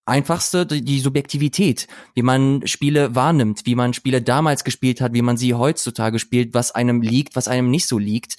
[0.06, 5.38] einfachste die, Subjektivität, wie man Spiele wahrnimmt, wie man Spiele damals gespielt hat, wie man
[5.38, 8.38] sie heutzutage spielt, was einem liegt, was einem nicht so liegt.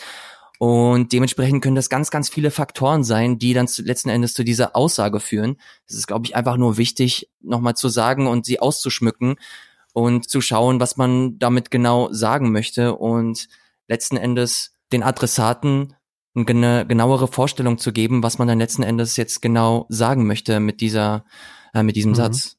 [0.59, 4.77] Und dementsprechend können das ganz, ganz viele Faktoren sein, die dann letzten Endes zu dieser
[4.77, 5.57] Aussage führen.
[5.87, 9.37] Das ist, glaube ich, einfach nur wichtig, nochmal zu sagen und sie auszuschmücken
[9.93, 13.49] und zu schauen, was man damit genau sagen möchte und
[13.89, 15.95] letzten Endes den Adressaten
[16.35, 20.81] eine genauere Vorstellung zu geben, was man dann letzten Endes jetzt genau sagen möchte mit
[20.81, 21.25] dieser,
[21.73, 22.17] äh, mit diesem mhm.
[22.17, 22.57] Satz.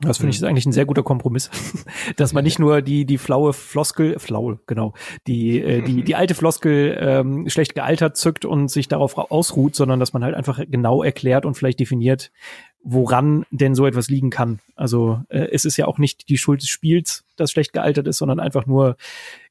[0.00, 1.50] Das finde ich ist eigentlich ein sehr guter Kompromiss,
[2.16, 4.94] dass man nicht nur die die flaue Floskel, flaue genau,
[5.26, 9.98] die äh, die die alte Floskel ähm, schlecht gealtert zückt und sich darauf ausruht, sondern
[9.98, 12.30] dass man halt einfach genau erklärt und vielleicht definiert,
[12.90, 14.60] woran denn so etwas liegen kann.
[14.74, 18.16] Also äh, es ist ja auch nicht die Schuld des Spiels, das schlecht gealtert ist,
[18.16, 18.96] sondern einfach nur,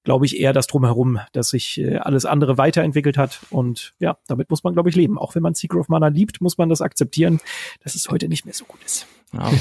[0.03, 3.41] glaube ich, eher das drumherum, dass sich äh, alles andere weiterentwickelt hat.
[3.51, 5.19] Und ja, damit muss man, glaube ich, leben.
[5.19, 7.39] Auch wenn man Secret of Mana liebt, muss man das akzeptieren,
[7.83, 9.05] dass es heute nicht mehr so gut ist.
[9.31, 9.51] Ja.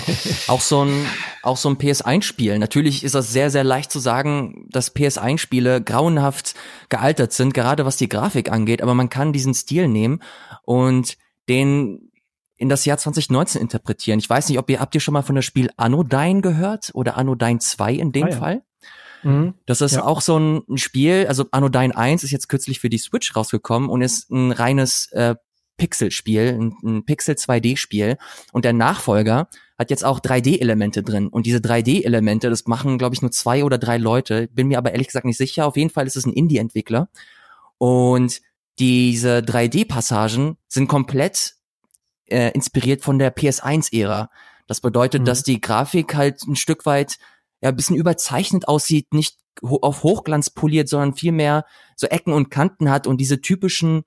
[0.49, 1.07] auch so ein,
[1.43, 2.59] auch so ein PS1-Spiel.
[2.59, 6.55] Natürlich ist das sehr, sehr leicht zu sagen, dass PS1-Spiele grauenhaft
[6.89, 10.23] gealtert sind, gerade was die Grafik angeht, aber man kann diesen Stil nehmen
[10.65, 11.19] und
[11.49, 12.11] den
[12.57, 14.19] in das Jahr 2019 interpretieren.
[14.19, 17.17] Ich weiß nicht, ob ihr, habt ihr schon mal von dem Spiel Anodyne gehört oder
[17.17, 18.37] Anodyne 2 in dem ah, ja.
[18.37, 18.63] Fall?
[19.23, 19.55] Mhm.
[19.67, 20.05] Das ist ja.
[20.05, 24.03] auch so ein Spiel, also Anodyne 1 ist jetzt kürzlich für die Switch rausgekommen und
[24.03, 25.35] ist ein reines äh,
[25.77, 28.17] Pixel-Spiel, ein, ein Pixel 2D-Spiel.
[28.53, 29.49] Und der Nachfolger
[29.79, 31.29] hat jetzt auch 3D-Elemente drin.
[31.29, 34.49] Und diese 3D-Elemente, das machen, glaube ich, nur zwei oder drei Leute.
[34.49, 35.67] Bin mir aber ehrlich gesagt nicht sicher.
[35.67, 37.09] Auf jeden Fall ist es ein Indie-Entwickler.
[37.79, 38.41] Und
[38.79, 41.56] diese 3D-Passagen sind komplett
[42.27, 44.31] äh, inspiriert von der PS1-Ära.
[44.67, 45.27] Das bedeutet, mhm.
[45.27, 47.19] dass die Grafik halt ein Stück weit
[47.61, 51.65] ja ein bisschen überzeichnet aussieht, nicht ho auf Hochglanz poliert, sondern vielmehr
[51.95, 54.05] so Ecken und Kanten hat und diese typischen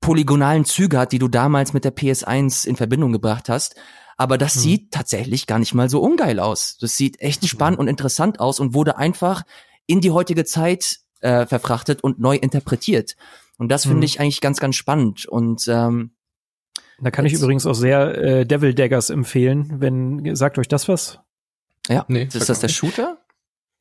[0.00, 3.76] polygonalen Züge hat, die du damals mit der PS1 in Verbindung gebracht hast.
[4.16, 4.60] Aber das mhm.
[4.60, 6.76] sieht tatsächlich gar nicht mal so ungeil aus.
[6.80, 7.46] Das sieht echt mhm.
[7.46, 9.42] spannend und interessant aus und wurde einfach
[9.86, 13.16] in die heutige Zeit äh, verfrachtet und neu interpretiert.
[13.58, 14.02] Und das finde mhm.
[14.04, 15.26] ich eigentlich ganz, ganz spannend.
[15.26, 16.12] Und ähm,
[17.02, 17.34] da kann Jetzt.
[17.34, 21.18] ich übrigens auch sehr äh, Devil Daggers empfehlen, wenn, sagt euch das was?
[21.88, 23.18] Ja, nee, ist das der Shooter?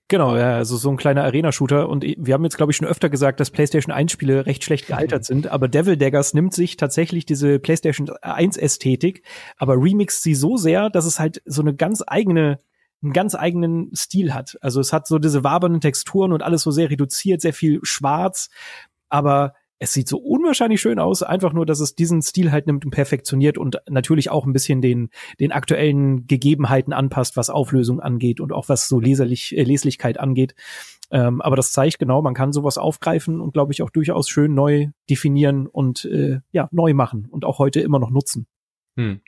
[0.08, 1.88] Genau, ja, also so ein kleiner Arena-Shooter.
[1.88, 5.24] Und wir haben jetzt, glaube ich, schon öfter gesagt, dass PlayStation 1-Spiele recht schlecht gealtert
[5.24, 5.48] sind.
[5.48, 9.24] Aber Devil Daggers nimmt sich tatsächlich diese PlayStation 1-Ästhetik,
[9.56, 12.60] aber remixt sie so sehr, dass es halt so eine ganz eigene
[13.04, 14.58] einen ganz eigenen Stil hat.
[14.62, 18.50] Also es hat so diese wabernden Texturen und alles so sehr reduziert, sehr viel schwarz,
[19.10, 22.86] aber es sieht so unwahrscheinlich schön aus, einfach nur, dass es diesen Stil halt nimmt
[22.86, 25.10] und perfektioniert und natürlich auch ein bisschen den,
[25.40, 30.54] den aktuellen Gegebenheiten anpasst, was Auflösung angeht und auch was so leserlich, äh, Leslichkeit angeht.
[31.10, 34.54] Ähm, aber das zeigt genau, man kann sowas aufgreifen und glaube ich auch durchaus schön
[34.54, 38.46] neu definieren und äh, ja, neu machen und auch heute immer noch nutzen.
[38.98, 39.22] Hm.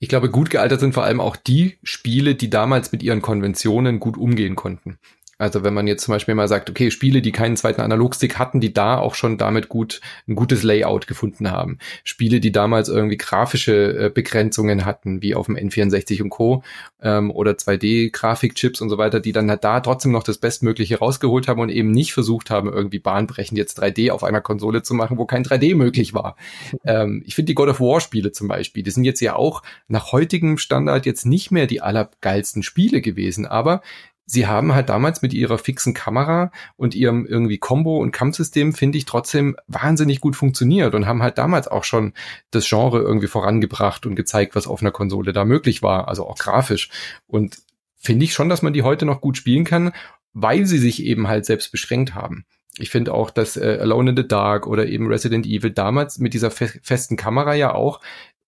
[0.00, 4.00] Ich glaube, gut gealtert sind vor allem auch die Spiele, die damals mit ihren Konventionen
[4.00, 4.98] gut umgehen konnten.
[5.38, 8.60] Also wenn man jetzt zum Beispiel mal sagt, okay, Spiele, die keinen zweiten Analogstick hatten,
[8.60, 11.78] die da auch schon damit gut ein gutes Layout gefunden haben.
[12.04, 16.62] Spiele, die damals irgendwie grafische äh, Begrenzungen hatten, wie auf dem N64 und Co.
[17.02, 21.48] Ähm, oder 2D-Grafikchips und so weiter, die dann halt da trotzdem noch das Bestmögliche rausgeholt
[21.48, 25.18] haben und eben nicht versucht haben, irgendwie bahnbrechend jetzt 3D auf einer Konsole zu machen,
[25.18, 26.36] wo kein 3D möglich war.
[26.84, 30.12] Ähm, ich finde die God of War-Spiele zum Beispiel, die sind jetzt ja auch nach
[30.12, 33.82] heutigem Standard jetzt nicht mehr die allergeilsten Spiele gewesen, aber
[34.26, 38.98] sie haben halt damals mit ihrer fixen Kamera und ihrem irgendwie Combo- und Kampfsystem, finde
[38.98, 42.12] ich, trotzdem wahnsinnig gut funktioniert und haben halt damals auch schon
[42.50, 46.38] das Genre irgendwie vorangebracht und gezeigt, was auf einer Konsole da möglich war, also auch
[46.38, 46.90] grafisch.
[47.28, 47.58] Und
[47.96, 49.92] finde ich schon, dass man die heute noch gut spielen kann,
[50.32, 52.44] weil sie sich eben halt selbst beschränkt haben.
[52.78, 56.34] Ich finde auch, dass äh, Alone in the Dark oder eben Resident Evil damals mit
[56.34, 58.00] dieser fe festen Kamera ja auch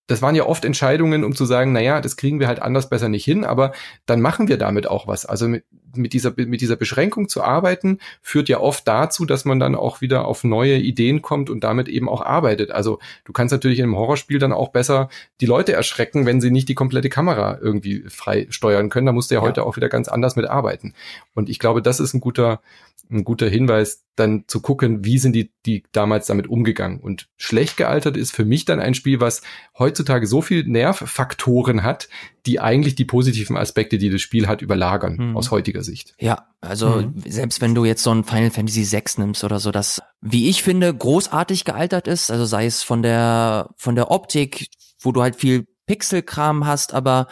[0.09, 2.89] das waren ja oft Entscheidungen, um zu sagen, na ja, das kriegen wir halt anders
[2.89, 3.73] besser nicht hin, aber
[4.07, 5.27] dann machen wir damit auch was.
[5.27, 9.61] Also mit, mit dieser, mit dieser Beschränkung zu arbeiten, führt ja oft dazu, dass man
[9.61, 12.71] dann auch wieder auf neue Ideen kommt und damit eben auch arbeitet.
[12.71, 15.11] Also du kannst natürlich in einem Horrorspiel dann auch besser
[15.43, 19.07] die Leute erschrecken, wenn sie nicht die komplette Kamera irgendwie frei steuern können.
[19.07, 19.47] Da musst du ja, ja.
[19.47, 20.95] heute auch wieder ganz anders mit arbeiten.
[21.35, 22.63] Und ich glaube, das ist ein guter,
[23.11, 27.01] ein guter Hinweis, dann zu gucken, wie sind die, die damals damit umgegangen.
[27.01, 29.43] Und schlecht gealtert ist für mich dann ein Spiel, was
[29.79, 32.09] heutzutage so viel Nervfaktoren hat,
[32.47, 35.37] die eigentlich die positiven Aspekte, die das Spiel hat, überlagern, mhm.
[35.37, 36.15] aus heutiger Sicht.
[36.19, 37.23] Ja, also mhm.
[37.27, 40.63] selbst wenn du jetzt so ein Final Fantasy VI nimmst oder so, das, wie ich
[40.63, 44.69] finde, großartig gealtert ist, also sei es von der, von der Optik,
[45.01, 47.29] wo du halt viel Pixelkram hast, aber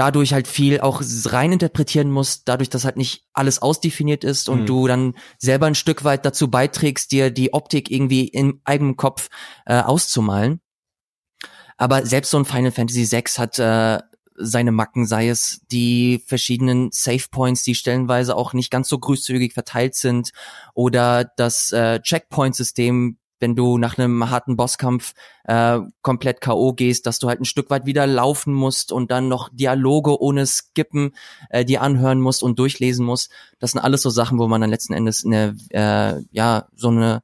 [0.00, 4.66] dadurch halt viel auch reininterpretieren musst, dadurch, dass halt nicht alles ausdefiniert ist und mhm.
[4.66, 9.28] du dann selber ein Stück weit dazu beiträgst, dir die Optik irgendwie im eigenen Kopf
[9.66, 10.62] äh, auszumalen.
[11.76, 13.98] Aber selbst so ein Final Fantasy VI hat äh,
[14.36, 19.52] seine Macken, sei es die verschiedenen Save Points, die stellenweise auch nicht ganz so großzügig
[19.52, 20.30] verteilt sind,
[20.72, 25.14] oder das äh, Checkpoint-System, wenn du nach einem harten Bosskampf
[25.44, 26.72] äh, komplett K.O.
[26.72, 30.46] gehst, dass du halt ein Stück weit wieder laufen musst und dann noch Dialoge ohne
[30.46, 31.14] Skippen
[31.48, 33.30] äh, die anhören musst und durchlesen musst.
[33.58, 37.22] Das sind alles so Sachen, wo man dann letzten Endes eine, äh, ja, so eine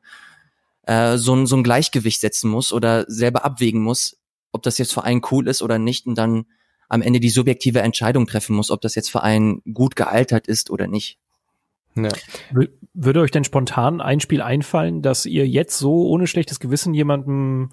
[0.86, 4.16] äh, so, ein, so ein Gleichgewicht setzen muss oder selber abwägen muss,
[4.52, 6.46] ob das jetzt für einen cool ist oder nicht und dann
[6.88, 10.70] am Ende die subjektive Entscheidung treffen muss, ob das jetzt für einen gut gealtert ist
[10.70, 11.18] oder nicht.
[11.96, 12.10] Ja.
[12.94, 17.70] Würde euch denn spontan ein Spiel einfallen, dass ihr jetzt so ohne schlechtes Gewissen jemandem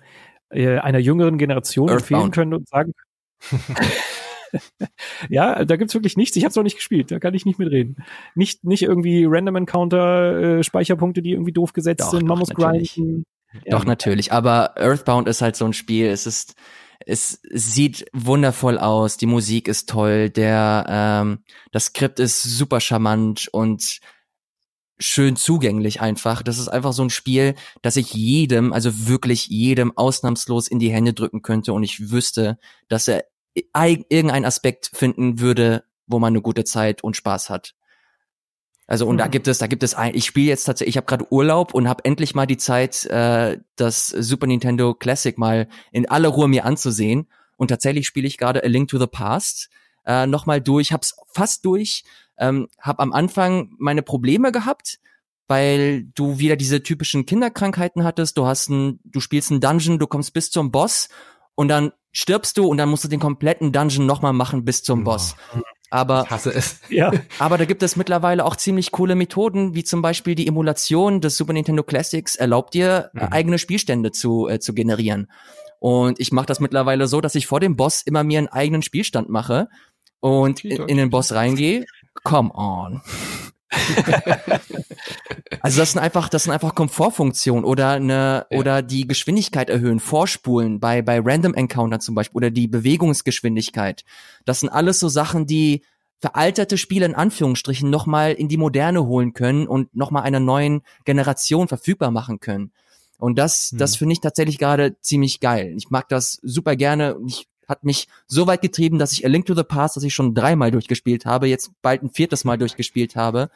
[0.50, 2.26] äh, einer jüngeren Generation Earthbound.
[2.26, 2.94] empfehlen könnt und sagen?
[5.30, 6.36] ja, da gibt's wirklich nichts.
[6.36, 7.98] Ich habe es noch nicht gespielt, da kann ich nicht mitreden.
[8.36, 12.28] Nicht, nicht irgendwie Random Encounter äh, Speicherpunkte, die irgendwie doof gesetzt doch, sind.
[12.28, 13.24] Man muss grinden.
[13.54, 13.78] Ja.
[13.78, 16.08] Doch natürlich, aber Earthbound ist halt so ein Spiel.
[16.08, 16.56] Es ist
[17.06, 23.50] es sieht wundervoll aus, die Musik ist toll, der ähm, das Skript ist super charmant
[23.52, 24.00] und
[25.04, 26.42] schön zugänglich einfach.
[26.42, 30.92] Das ist einfach so ein Spiel, das ich jedem, also wirklich jedem ausnahmslos in die
[30.92, 36.42] Hände drücken könnte und ich wüsste, dass er irgendeinen Aspekt finden würde, wo man eine
[36.42, 37.76] gute Zeit und Spaß hat.
[38.88, 39.20] Also und mhm.
[39.20, 41.74] da gibt es, da gibt es ein, ich spiele jetzt tatsächlich, ich habe gerade Urlaub
[41.74, 46.48] und habe endlich mal die Zeit, äh, das Super Nintendo Classic mal in aller Ruhe
[46.48, 47.30] mir anzusehen.
[47.56, 49.70] Und tatsächlich spiele ich gerade A Link to the Past
[50.06, 52.04] äh, nochmal durch, hab's fast durch,
[52.38, 55.00] ähm, hab am Anfang meine Probleme gehabt,
[55.48, 58.38] weil du wieder diese typischen Kinderkrankheiten hattest.
[58.38, 61.10] Du hast ein, du spielst einen Dungeon, du kommst bis zum Boss
[61.56, 65.04] und dann stirbst du und dann musst du den kompletten Dungeon nochmal machen bis zum
[65.04, 65.36] Boss.
[65.90, 66.80] Aber, ich hasse es.
[66.90, 67.12] Ja.
[67.38, 71.38] aber da gibt es mittlerweile auch ziemlich coole Methoden, wie zum Beispiel die Emulation des
[71.38, 73.22] Super Nintendo Classics erlaubt dir, mhm.
[73.30, 75.30] eigene Spielstände zu, äh, zu generieren.
[75.80, 78.82] Und ich mache das mittlerweile so, dass ich vor dem Boss immer mir einen eigenen
[78.82, 79.68] Spielstand mache
[80.20, 81.86] und in, in den Boss reingehe.
[82.24, 83.02] Come on.
[85.62, 88.58] also das sind einfach, das sind einfach Komfortfunktionen oder eine ja.
[88.58, 94.04] oder die Geschwindigkeit erhöhen, vorspulen bei bei Random Encounter zum Beispiel oder die Bewegungsgeschwindigkeit.
[94.46, 95.84] Das sind alles so Sachen, die
[96.20, 101.68] veralterte Spiele in Anführungsstrichen nochmal in die Moderne holen können und nochmal einer neuen Generation
[101.68, 102.72] verfügbar machen können.
[103.18, 103.80] Und das, hm.
[103.80, 105.74] das finde ich tatsächlich gerade ziemlich geil.
[105.76, 107.18] Ich mag das super gerne.
[107.28, 110.14] Ich hat mich so weit getrieben, dass ich A Link to the Past, das ich
[110.14, 113.50] schon dreimal durchgespielt habe, jetzt bald ein viertes Mal durchgespielt habe.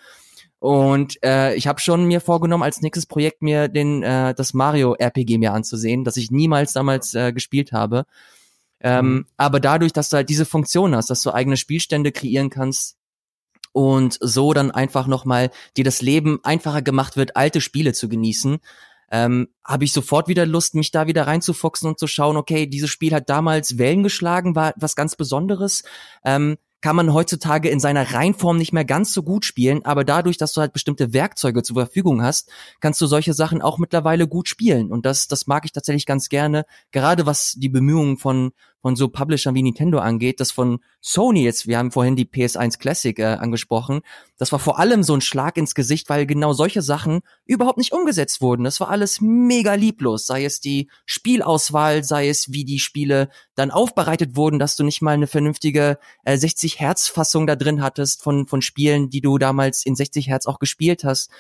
[0.60, 4.96] Und äh, ich habe schon mir vorgenommen, als nächstes Projekt mir den äh, das Mario
[4.96, 8.06] RPG mir anzusehen, das ich niemals damals äh, gespielt habe.
[8.80, 9.26] Ähm, mhm.
[9.38, 12.98] Aber dadurch, dass du halt diese Funktion hast, dass du eigene Spielstände kreieren kannst
[13.72, 18.58] und so dann einfach nochmal dir das Leben einfacher gemacht wird, alte Spiele zu genießen,
[19.12, 22.90] ähm, habe ich sofort wieder Lust, mich da wieder reinzufuchsen und zu schauen, okay, dieses
[22.90, 25.84] Spiel hat damals Wellen geschlagen, war was ganz Besonderes.
[26.24, 30.38] Ähm, kann man heutzutage in seiner Reinform nicht mehr ganz so gut spielen, aber dadurch,
[30.38, 34.48] dass du halt bestimmte Werkzeuge zur Verfügung hast, kannst du solche Sachen auch mittlerweile gut
[34.48, 34.92] spielen.
[34.92, 38.52] Und das, das mag ich tatsächlich ganz gerne, gerade was die Bemühungen von,
[38.82, 42.78] von so Publishern wie Nintendo angeht, das von Sony jetzt, wir haben vorhin die PS1
[42.78, 44.02] Classic äh, angesprochen,
[44.38, 47.92] das war vor allem so ein Schlag ins Gesicht, weil genau solche Sachen überhaupt nicht
[47.92, 48.64] umgesetzt wurden.
[48.64, 53.72] Das war alles mega lieblos, sei es die Spielauswahl, sei es wie die Spiele dann
[53.72, 58.22] aufbereitet wurden, dass du nicht mal eine vernünftige äh, 60 Hertz Fassung da drin hattest
[58.22, 61.32] von, von Spielen, die du damals in 60 Hertz auch gespielt hast.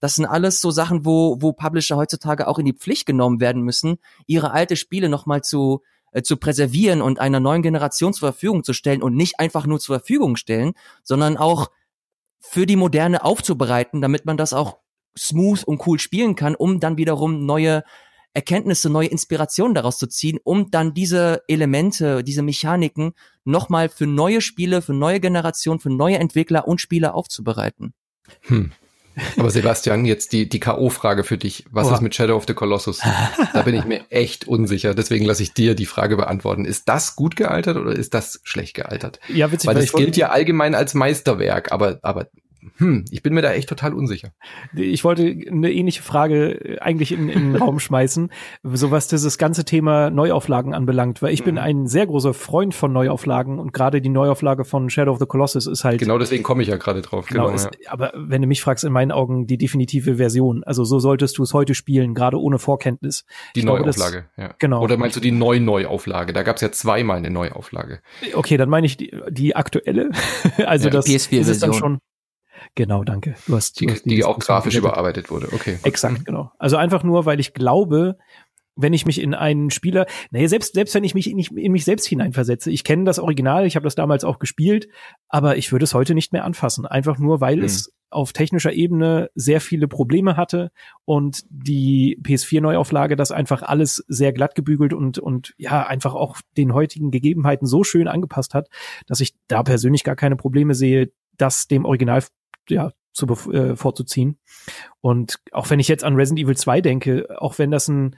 [0.00, 3.62] Das sind alles so Sachen, wo, wo Publisher heutzutage auch in die Pflicht genommen werden
[3.62, 5.80] müssen, ihre alte Spiele nochmal zu,
[6.14, 9.80] äh, zu präservieren und einer neuen Generation zur Verfügung zu stellen und nicht einfach nur
[9.80, 11.70] zur Verfügung stellen, sondern auch
[12.40, 14.78] für die Moderne aufzubereiten, damit man das auch
[15.18, 17.82] smooth und cool spielen kann, um dann wiederum neue
[18.32, 24.40] Erkenntnisse, neue Inspirationen daraus zu ziehen, um dann diese Elemente, diese Mechaniken nochmal für neue
[24.40, 27.92] Spiele, für neue Generationen, für neue Entwickler und Spieler aufzubereiten.
[28.42, 28.72] Hm.
[29.36, 31.64] Aber Sebastian, jetzt die, die K.O.-Frage für dich.
[31.70, 31.94] Was Boah.
[31.94, 33.00] ist mit Shadow of the Colossus?
[33.52, 34.94] Da bin ich mir echt unsicher.
[34.94, 36.64] Deswegen lasse ich dir die Frage beantworten.
[36.64, 39.20] Ist das gut gealtert oder ist das schlecht gealtert?
[39.28, 39.68] Ja, witzig.
[39.68, 42.28] Weil das gilt ja allgemein als Meisterwerk, aber, aber
[42.76, 44.32] hm, ich bin mir da echt total unsicher.
[44.74, 48.30] Ich wollte eine ähnliche Frage eigentlich in, in den Raum schmeißen,
[48.62, 51.44] so was dieses ganze Thema Neuauflagen anbelangt, weil ich mhm.
[51.44, 55.26] bin ein sehr großer Freund von Neuauflagen und gerade die Neuauflage von Shadow of the
[55.26, 55.98] Colossus ist halt.
[55.98, 57.26] Genau deswegen komme ich ja gerade drauf.
[57.26, 57.92] Genau, genau ist, ja.
[57.92, 60.64] aber wenn du mich fragst, in meinen Augen die definitive Version.
[60.64, 63.24] Also so solltest du es heute spielen, gerade ohne Vorkenntnis.
[63.54, 64.54] Die ich Neuauflage, glaube, ja.
[64.58, 64.82] Genau.
[64.82, 66.32] Oder meinst du die Neu-Neuauflage?
[66.32, 68.00] Da gab es ja zweimal eine Neuauflage.
[68.34, 70.10] Okay, dann meine ich die, die aktuelle.
[70.66, 71.98] also ja, das ist dann schon.
[72.74, 73.34] Genau, danke.
[73.46, 75.48] Du hast die, hast die, die auch grafisch überarbeitet wurde.
[75.52, 75.78] Okay.
[75.84, 76.24] Exakt, mhm.
[76.24, 76.52] genau.
[76.58, 78.18] Also einfach nur, weil ich glaube,
[78.76, 81.84] wenn ich mich in einen Spieler, naja, selbst, selbst wenn ich mich in, in mich
[81.84, 84.88] selbst hineinversetze, ich kenne das Original, ich habe das damals auch gespielt,
[85.28, 86.84] aber ich würde es heute nicht mehr anfassen.
[86.84, 87.64] Einfach nur, weil mhm.
[87.64, 90.70] es auf technischer Ebene sehr viele Probleme hatte
[91.04, 96.74] und die PS4-Neuauflage das einfach alles sehr glatt gebügelt und, und ja, einfach auch den
[96.74, 98.68] heutigen Gegebenheiten so schön angepasst hat,
[99.06, 102.22] dass ich da persönlich gar keine Probleme sehe, das dem Original
[102.68, 104.38] ja, zu äh, vorzuziehen.
[105.00, 108.16] Und auch wenn ich jetzt an Resident Evil 2 denke, auch wenn das ein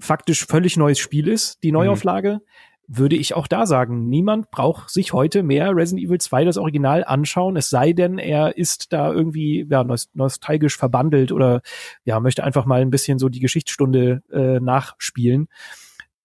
[0.00, 1.78] faktisch völlig neues Spiel ist, die mhm.
[1.78, 2.98] Neuauflage, mhm.
[2.98, 7.04] würde ich auch da sagen, niemand braucht sich heute mehr Resident Evil 2 das Original
[7.04, 11.62] anschauen, es sei denn, er ist da irgendwie ja, nostalgisch verbandelt oder
[12.04, 15.48] ja, möchte einfach mal ein bisschen so die Geschichtsstunde äh, nachspielen.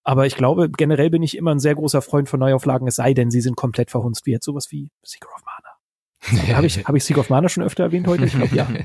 [0.02, 3.12] Aber ich glaube, generell bin ich immer ein sehr großer Freund von Neuauflagen, es sei
[3.12, 5.57] denn, sie sind komplett verhunzt, wie jetzt sowas wie Secret of Mana.
[6.54, 8.24] Habe ich, hab ich Secret of Mana schon öfter erwähnt heute?
[8.24, 8.66] Ich glaube, ja.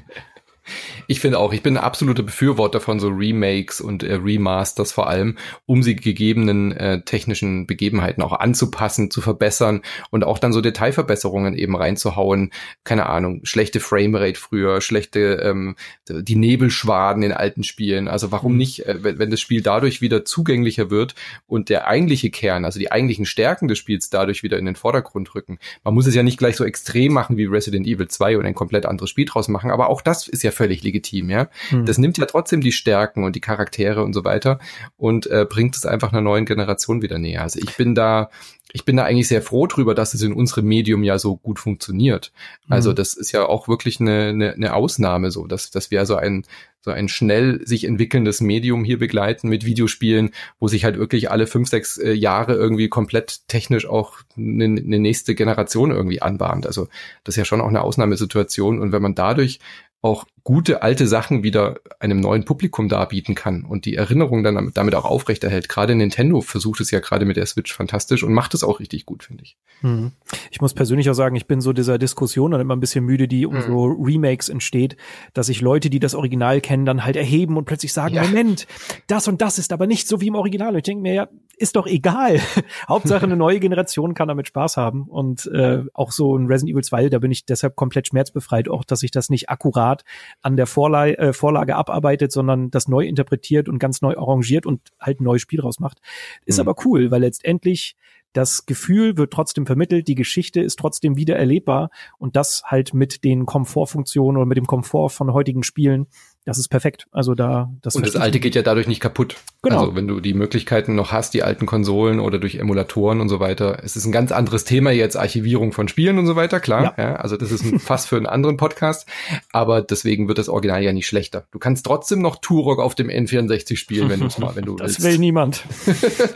[1.07, 5.07] Ich finde auch, ich bin ein absoluter Befürworter von so Remakes und äh, Remasters vor
[5.07, 10.61] allem, um sie gegebenen äh, technischen Begebenheiten auch anzupassen, zu verbessern und auch dann so
[10.61, 12.51] Detailverbesserungen eben reinzuhauen.
[12.83, 15.75] Keine Ahnung, schlechte Framerate früher, schlechte ähm,
[16.09, 18.07] die Nebelschwaden in alten Spielen.
[18.07, 18.57] Also warum mhm.
[18.59, 22.79] nicht, äh, wenn, wenn das Spiel dadurch wieder zugänglicher wird und der eigentliche Kern, also
[22.79, 25.59] die eigentlichen Stärken des Spiels dadurch wieder in den Vordergrund rücken.
[25.83, 28.55] Man muss es ja nicht gleich so extrem machen wie Resident Evil 2 und ein
[28.55, 31.49] komplett anderes Spiel draus machen, aber auch das ist ja völlig legitim, ja.
[31.71, 31.85] Mhm.
[31.85, 34.59] Das nimmt ja trotzdem die Stärken und die Charaktere und so weiter
[34.97, 37.41] und äh, bringt es einfach einer neuen Generation wieder näher.
[37.41, 38.29] Also ich bin da,
[38.71, 41.59] ich bin da eigentlich sehr froh drüber, dass es in unserem Medium ja so gut
[41.59, 42.31] funktioniert.
[42.69, 42.95] Also mhm.
[42.95, 46.45] das ist ja auch wirklich eine, eine, eine Ausnahme so, dass, dass wir so ein,
[46.83, 51.47] so ein schnell sich entwickelndes Medium hier begleiten mit Videospielen, wo sich halt wirklich alle
[51.47, 56.67] fünf, sechs äh, Jahre irgendwie komplett technisch auch eine, eine nächste Generation irgendwie anbahnt.
[56.67, 56.87] Also
[57.23, 58.79] das ist ja schon auch eine Ausnahmesituation.
[58.79, 59.59] Und wenn man dadurch
[60.03, 64.95] auch gute alte Sachen wieder einem neuen Publikum darbieten kann und die Erinnerung dann damit
[64.95, 65.69] auch aufrechterhält.
[65.69, 69.05] Gerade Nintendo versucht es ja gerade mit der Switch fantastisch und macht es auch richtig
[69.05, 69.55] gut, finde ich.
[69.79, 70.11] Hm.
[70.51, 73.29] Ich muss persönlich auch sagen, ich bin so dieser Diskussion dann immer ein bisschen müde,
[73.29, 73.63] die um hm.
[73.63, 74.97] so Remakes entsteht,
[75.33, 78.23] dass sich Leute, die das Original kennen, dann halt erheben und plötzlich sagen, ja.
[78.23, 78.67] Moment,
[79.07, 80.71] das und das ist aber nicht so wie im Original.
[80.71, 82.39] Und ich denke mir, ja, ist doch egal.
[82.89, 85.03] Hauptsache eine neue Generation kann damit Spaß haben.
[85.03, 88.83] Und äh, auch so ein Resident Evil 2, da bin ich deshalb komplett schmerzbefreit, auch
[88.83, 90.03] dass ich das nicht akkurat
[90.41, 94.81] an der Vorlage, äh, Vorlage abarbeitet, sondern das neu interpretiert und ganz neu arrangiert und
[94.99, 95.99] halt ein neues Spiel rausmacht.
[96.45, 96.67] Ist mhm.
[96.67, 97.95] aber cool, weil letztendlich
[98.33, 103.23] das Gefühl wird trotzdem vermittelt, die Geschichte ist trotzdem wieder erlebbar und das halt mit
[103.23, 106.07] den Komfortfunktionen oder mit dem Komfort von heutigen Spielen
[106.45, 107.07] das ist perfekt.
[107.11, 109.37] Also da das und das alte geht ja dadurch nicht kaputt.
[109.61, 109.79] Genau.
[109.79, 113.39] Also wenn du die Möglichkeiten noch hast, die alten Konsolen oder durch Emulatoren und so
[113.39, 116.95] weiter, es ist ein ganz anderes Thema jetzt Archivierung von Spielen und so weiter, klar.
[116.97, 117.03] Ja.
[117.03, 119.07] ja also das ist fast für einen anderen Podcast,
[119.51, 121.47] aber deswegen wird das Original ja nicht schlechter.
[121.51, 124.75] Du kannst trotzdem noch Turok auf dem N64 spielen, wenn du es mal, wenn du
[124.77, 124.99] das willst.
[124.99, 125.63] Das will niemand.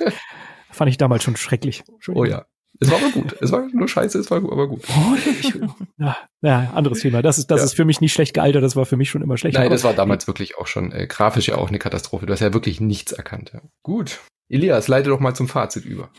[0.72, 1.84] Fand ich damals schon schrecklich.
[2.14, 2.46] Oh ja.
[2.80, 3.36] Es war aber gut.
[3.42, 4.84] Es war nur scheiße, es war aber gut.
[5.98, 7.22] ja, ja, anderes Thema.
[7.22, 7.66] Das ist, das ja.
[7.66, 9.58] ist für mich nicht schlecht gealtert, das war für mich schon immer schlecht.
[9.58, 12.26] Nein, das war damals wirklich auch schon äh, grafisch ja auch eine Katastrophe.
[12.26, 13.52] Du hast ja wirklich nichts erkannt.
[13.54, 13.62] Ja.
[13.84, 14.20] Gut.
[14.50, 16.10] Elias, leite doch mal zum Fazit über.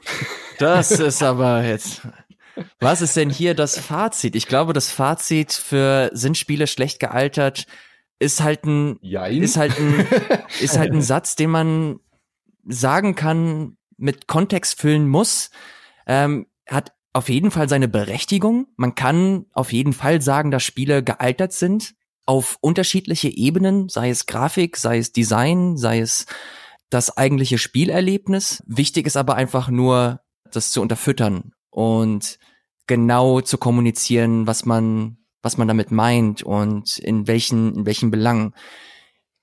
[0.59, 2.02] Das ist aber jetzt.
[2.80, 4.34] Was ist denn hier das Fazit?
[4.34, 7.66] Ich glaube, das Fazit für sind Spiele schlecht gealtert
[8.20, 9.42] ist halt ein Jein.
[9.42, 10.04] ist halt ein
[10.61, 12.00] ist halt ein Satz, den man
[12.64, 15.50] sagen kann, mit Kontext füllen muss
[16.09, 18.68] ähm, hat auf jeden Fall seine Berechtigung.
[18.76, 21.94] Man kann auf jeden Fall sagen, dass Spiele gealtert sind
[22.26, 26.26] auf unterschiedliche Ebenen, sei es Grafik, sei es Design, sei es
[26.90, 28.62] das eigentliche Spielerlebnis.
[28.66, 30.20] Wichtig ist aber einfach nur,
[30.52, 32.38] das zu unterfüttern und
[32.86, 38.54] genau zu kommunizieren, was man, was man damit meint und in welchen, in welchen Belangen.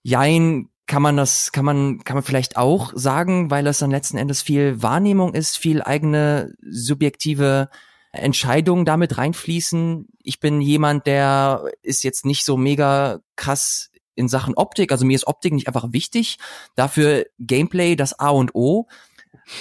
[0.03, 4.17] Jein kann man das, kann man, kann man vielleicht auch sagen, weil es dann letzten
[4.17, 7.69] Endes viel Wahrnehmung ist, viel eigene subjektive
[8.11, 10.07] Entscheidungen damit reinfließen.
[10.23, 14.91] Ich bin jemand, der ist jetzt nicht so mega krass in Sachen Optik.
[14.91, 16.38] Also mir ist Optik nicht einfach wichtig.
[16.75, 18.88] Dafür Gameplay das A und O.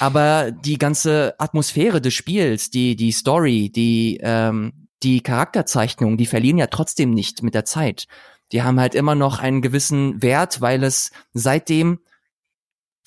[0.01, 6.59] Aber die ganze Atmosphäre des Spiels, die, die Story, die, ähm, die Charakterzeichnungen, die verlieren
[6.59, 8.07] ja trotzdem nicht mit der Zeit.
[8.55, 11.99] Die haben halt immer noch einen gewissen Wert, weil es seitdem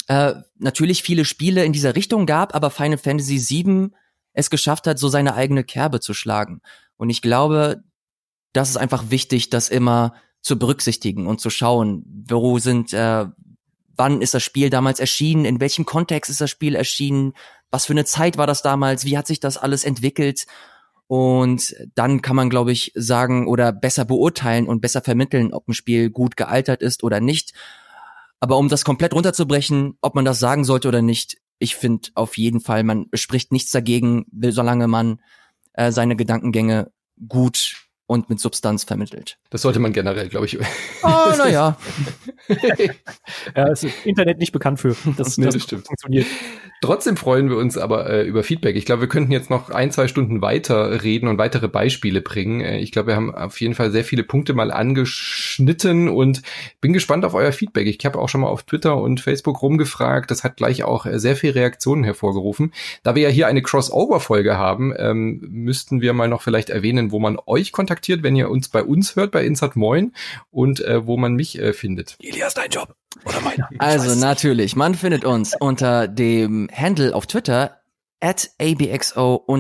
[0.08, 3.92] äh, natürlich viele Spiele in dieser Richtung gab, aber Final Fantasy VII
[4.34, 6.62] es geschafft hat, so seine eigene Kerbe zu schlagen.
[6.98, 7.82] Und ich glaube,
[8.52, 13.26] das ist einfach wichtig, das immer zu berücksichtigen und zu schauen, wo sind, äh,
[13.96, 17.32] wann ist das Spiel damals erschienen, in welchem Kontext ist das Spiel erschienen,
[17.72, 20.46] was für eine Zeit war das damals, wie hat sich das alles entwickelt.
[21.08, 25.74] Und dann kann man, glaube ich, sagen oder besser beurteilen und besser vermitteln, ob ein
[25.74, 27.54] Spiel gut gealtert ist oder nicht.
[28.40, 32.38] Aber um das komplett runterzubrechen, ob man das sagen sollte oder nicht, ich finde auf
[32.38, 35.22] jeden Fall, man spricht nichts dagegen, solange man
[35.74, 36.92] äh, seine Gedankengänge
[37.28, 39.38] gut und mit Substanz vermittelt.
[39.50, 40.58] Das sollte man generell, glaube ich.
[41.04, 41.78] Oh, naja.
[43.56, 44.96] ja, ist Internet nicht bekannt für.
[45.18, 45.88] Das, nee, das, das stimmt.
[45.88, 46.26] funktioniert.
[46.82, 48.76] Trotzdem freuen wir uns aber äh, über Feedback.
[48.76, 52.62] Ich glaube, wir könnten jetzt noch ein, zwei Stunden weiter reden und weitere Beispiele bringen.
[52.62, 56.44] Äh, ich glaube, wir haben auf jeden Fall sehr viele Punkte mal angeschnitten und
[56.80, 57.88] bin gespannt auf euer Feedback.
[57.88, 60.32] Ich habe auch schon mal auf Twitter und Facebook rumgefragt.
[60.32, 62.72] Das hat gleich auch äh, sehr viele Reaktionen hervorgerufen.
[63.04, 67.20] Da wir ja hier eine Crossover-Folge haben, ähm, müssten wir mal noch vielleicht erwähnen, wo
[67.20, 70.14] man euch kontaktiert, wenn ihr uns bei uns hört, bei Insert Moin
[70.50, 72.16] und äh, wo man mich äh, findet.
[72.20, 72.96] Elias, dein Job.
[73.26, 73.70] Oder meiner.
[73.80, 77.78] Also natürlich, man findet uns unter dem Handle auf Twitter
[78.20, 79.54] at abxo-tv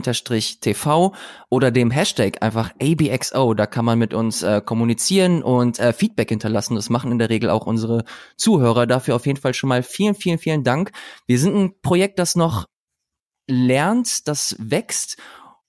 [1.49, 3.53] oder dem Hashtag einfach abxo.
[3.53, 6.75] Da kann man mit uns äh, kommunizieren und äh, Feedback hinterlassen.
[6.75, 8.03] Das machen in der Regel auch unsere
[8.35, 8.87] Zuhörer.
[8.87, 10.91] Dafür auf jeden Fall schon mal vielen, vielen, vielen Dank.
[11.27, 12.65] Wir sind ein Projekt, das noch
[13.47, 15.17] lernt, das wächst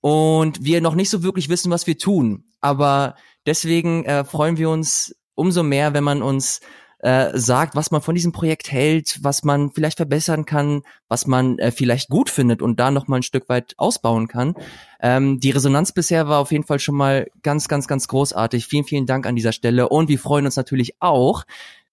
[0.00, 2.44] und wir noch nicht so wirklich wissen, was wir tun.
[2.60, 6.60] Aber deswegen äh, freuen wir uns umso mehr, wenn man uns
[7.00, 11.58] äh, sagt, was man von diesem Projekt hält, was man vielleicht verbessern kann, was man
[11.58, 14.54] äh, vielleicht gut findet und da noch mal ein Stück weit ausbauen kann.
[15.00, 18.66] Ähm, die Resonanz bisher war auf jeden Fall schon mal ganz, ganz, ganz großartig.
[18.66, 21.44] Vielen, vielen Dank an dieser Stelle und wir freuen uns natürlich auch,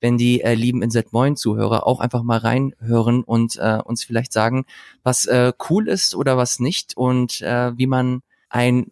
[0.01, 4.33] wenn die äh, lieben Inset Moin Zuhörer auch einfach mal reinhören und äh, uns vielleicht
[4.33, 4.65] sagen,
[5.03, 8.91] was äh, cool ist oder was nicht und äh, wie man ein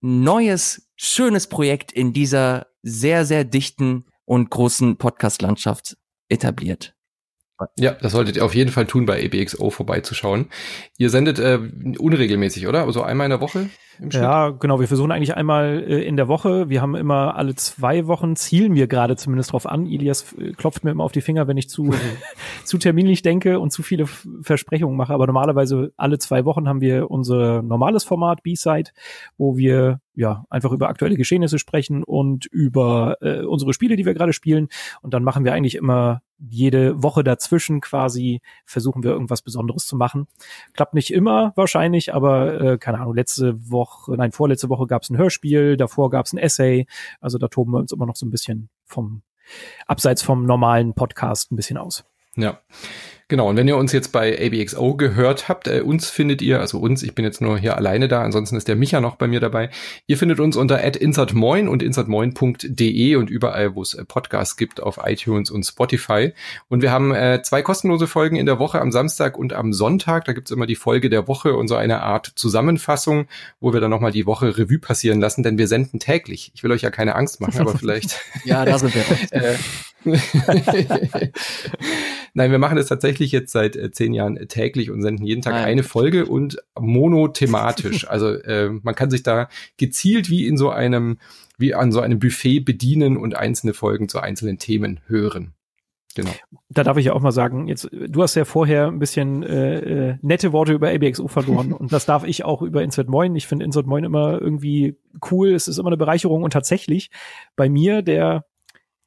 [0.00, 5.96] neues, schönes Projekt in dieser sehr, sehr dichten und großen Podcast-Landschaft
[6.28, 6.94] etabliert.
[7.76, 10.46] Ja, das solltet ihr auf jeden Fall tun, bei ABXO vorbeizuschauen.
[10.98, 11.58] Ihr sendet äh,
[11.98, 12.84] unregelmäßig, oder?
[12.84, 13.68] Also einmal in der Woche?
[14.08, 14.80] Ja, genau.
[14.80, 16.70] Wir versuchen eigentlich einmal äh, in der Woche.
[16.70, 19.84] Wir haben immer alle zwei Wochen, zielen wir gerade zumindest drauf an.
[19.84, 21.92] Ilias äh, klopft mir immer auf die Finger, wenn ich zu,
[22.64, 25.12] zu terminlich denke und zu viele Versprechungen mache.
[25.12, 28.90] Aber normalerweise alle zwei Wochen haben wir unser normales Format B-Side,
[29.36, 34.14] wo wir ja einfach über aktuelle Geschehnisse sprechen und über äh, unsere Spiele, die wir
[34.14, 34.68] gerade spielen.
[35.02, 39.96] Und dann machen wir eigentlich immer jede Woche dazwischen quasi versuchen wir irgendwas Besonderes zu
[39.96, 40.26] machen.
[40.72, 45.10] Klappt nicht immer wahrscheinlich, aber äh, keine Ahnung, letzte Woche, nein, vorletzte Woche gab es
[45.10, 46.86] ein Hörspiel, davor gab es ein Essay.
[47.20, 49.22] Also da toben wir uns immer noch so ein bisschen vom
[49.86, 52.09] abseits vom normalen Podcast ein bisschen aus.
[52.36, 52.60] Ja.
[53.30, 56.80] Genau, und wenn ihr uns jetzt bei ABXO gehört habt, äh, uns findet ihr, also
[56.80, 59.38] uns, ich bin jetzt nur hier alleine da, ansonsten ist der Micha noch bei mir
[59.38, 59.70] dabei.
[60.08, 64.98] Ihr findet uns unter insertmoin und insertmoin.de und überall, wo es äh, Podcasts gibt, auf
[65.04, 66.32] iTunes und Spotify.
[66.66, 70.24] Und wir haben äh, zwei kostenlose Folgen in der Woche am Samstag und am Sonntag.
[70.24, 73.28] Da gibt's immer die Folge der Woche und so eine Art Zusammenfassung,
[73.60, 76.50] wo wir dann nochmal die Woche Revue passieren lassen, denn wir senden täglich.
[76.56, 78.18] Ich will euch ja keine Angst machen, aber vielleicht.
[78.44, 79.56] ja, da sind wir.
[82.34, 85.42] Nein, wir machen das tatsächlich jetzt seit äh, zehn Jahren äh, täglich und senden jeden
[85.42, 85.64] Tag Nein.
[85.64, 88.08] eine Folge und monothematisch.
[88.08, 91.18] also äh, man kann sich da gezielt wie in so einem,
[91.58, 95.54] wie an so einem Buffet bedienen und einzelne Folgen zu einzelnen Themen hören.
[96.16, 96.30] Genau.
[96.68, 100.10] Da darf ich ja auch mal sagen, jetzt, du hast ja vorher ein bisschen äh,
[100.10, 103.36] äh, nette Worte über ABXO verloren und das darf ich auch über Insert Moin.
[103.36, 104.96] Ich finde Insert Moin immer irgendwie
[105.30, 107.10] cool, es ist immer eine Bereicherung und tatsächlich
[107.54, 108.44] bei mir, der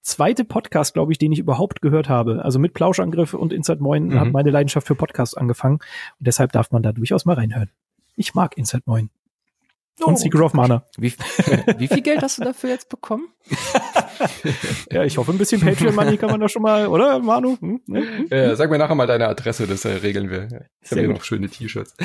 [0.04, 2.44] zweite Podcast, glaube ich, den ich überhaupt gehört habe.
[2.46, 4.20] Also mit Plauschangriff und Insert Moin mhm.
[4.20, 5.76] hat meine Leidenschaft für Podcasts angefangen.
[5.76, 7.70] Und deshalb darf man da durchaus mal reinhören.
[8.16, 9.10] Ich mag Insert Moin.
[10.02, 10.84] Oh, und Secret of Mana.
[10.98, 11.14] Wie,
[11.78, 13.28] wie viel Geld hast du dafür jetzt bekommen?
[14.92, 17.58] ja, ich hoffe, ein bisschen Patreon-Money kann man da schon mal, oder, Manu?
[17.60, 17.82] Hm?
[17.88, 18.28] hm?
[18.32, 20.48] Ja, sag mir nachher mal deine Adresse, das äh, regeln wir.
[20.82, 21.96] Ich habe hier noch schöne T-Shirts.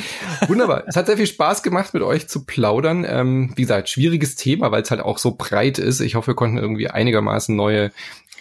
[0.49, 0.85] Wunderbar.
[0.87, 3.07] es hat sehr viel Spaß gemacht, mit euch zu plaudern.
[3.09, 6.01] Ähm, wie gesagt, schwieriges Thema, weil es halt auch so breit ist.
[6.01, 7.91] Ich hoffe, wir konnten irgendwie einigermaßen neue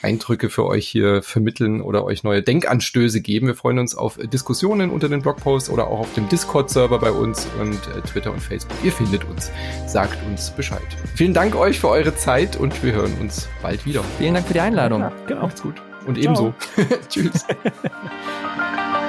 [0.01, 3.47] Eindrücke für euch hier vermitteln oder euch neue Denkanstöße geben.
[3.47, 7.47] Wir freuen uns auf Diskussionen unter den Blogposts oder auch auf dem Discord-Server bei uns
[7.59, 8.77] und äh, Twitter und Facebook.
[8.83, 9.51] Ihr findet uns.
[9.87, 10.81] Sagt uns Bescheid.
[11.15, 14.03] Vielen Dank euch für eure Zeit und wir hören uns bald wieder.
[14.17, 15.01] Vielen Dank für die Einladung.
[15.01, 15.41] Ja, genau.
[15.41, 15.75] Macht's gut.
[16.05, 16.53] Und ebenso.
[17.09, 17.45] Tschüss.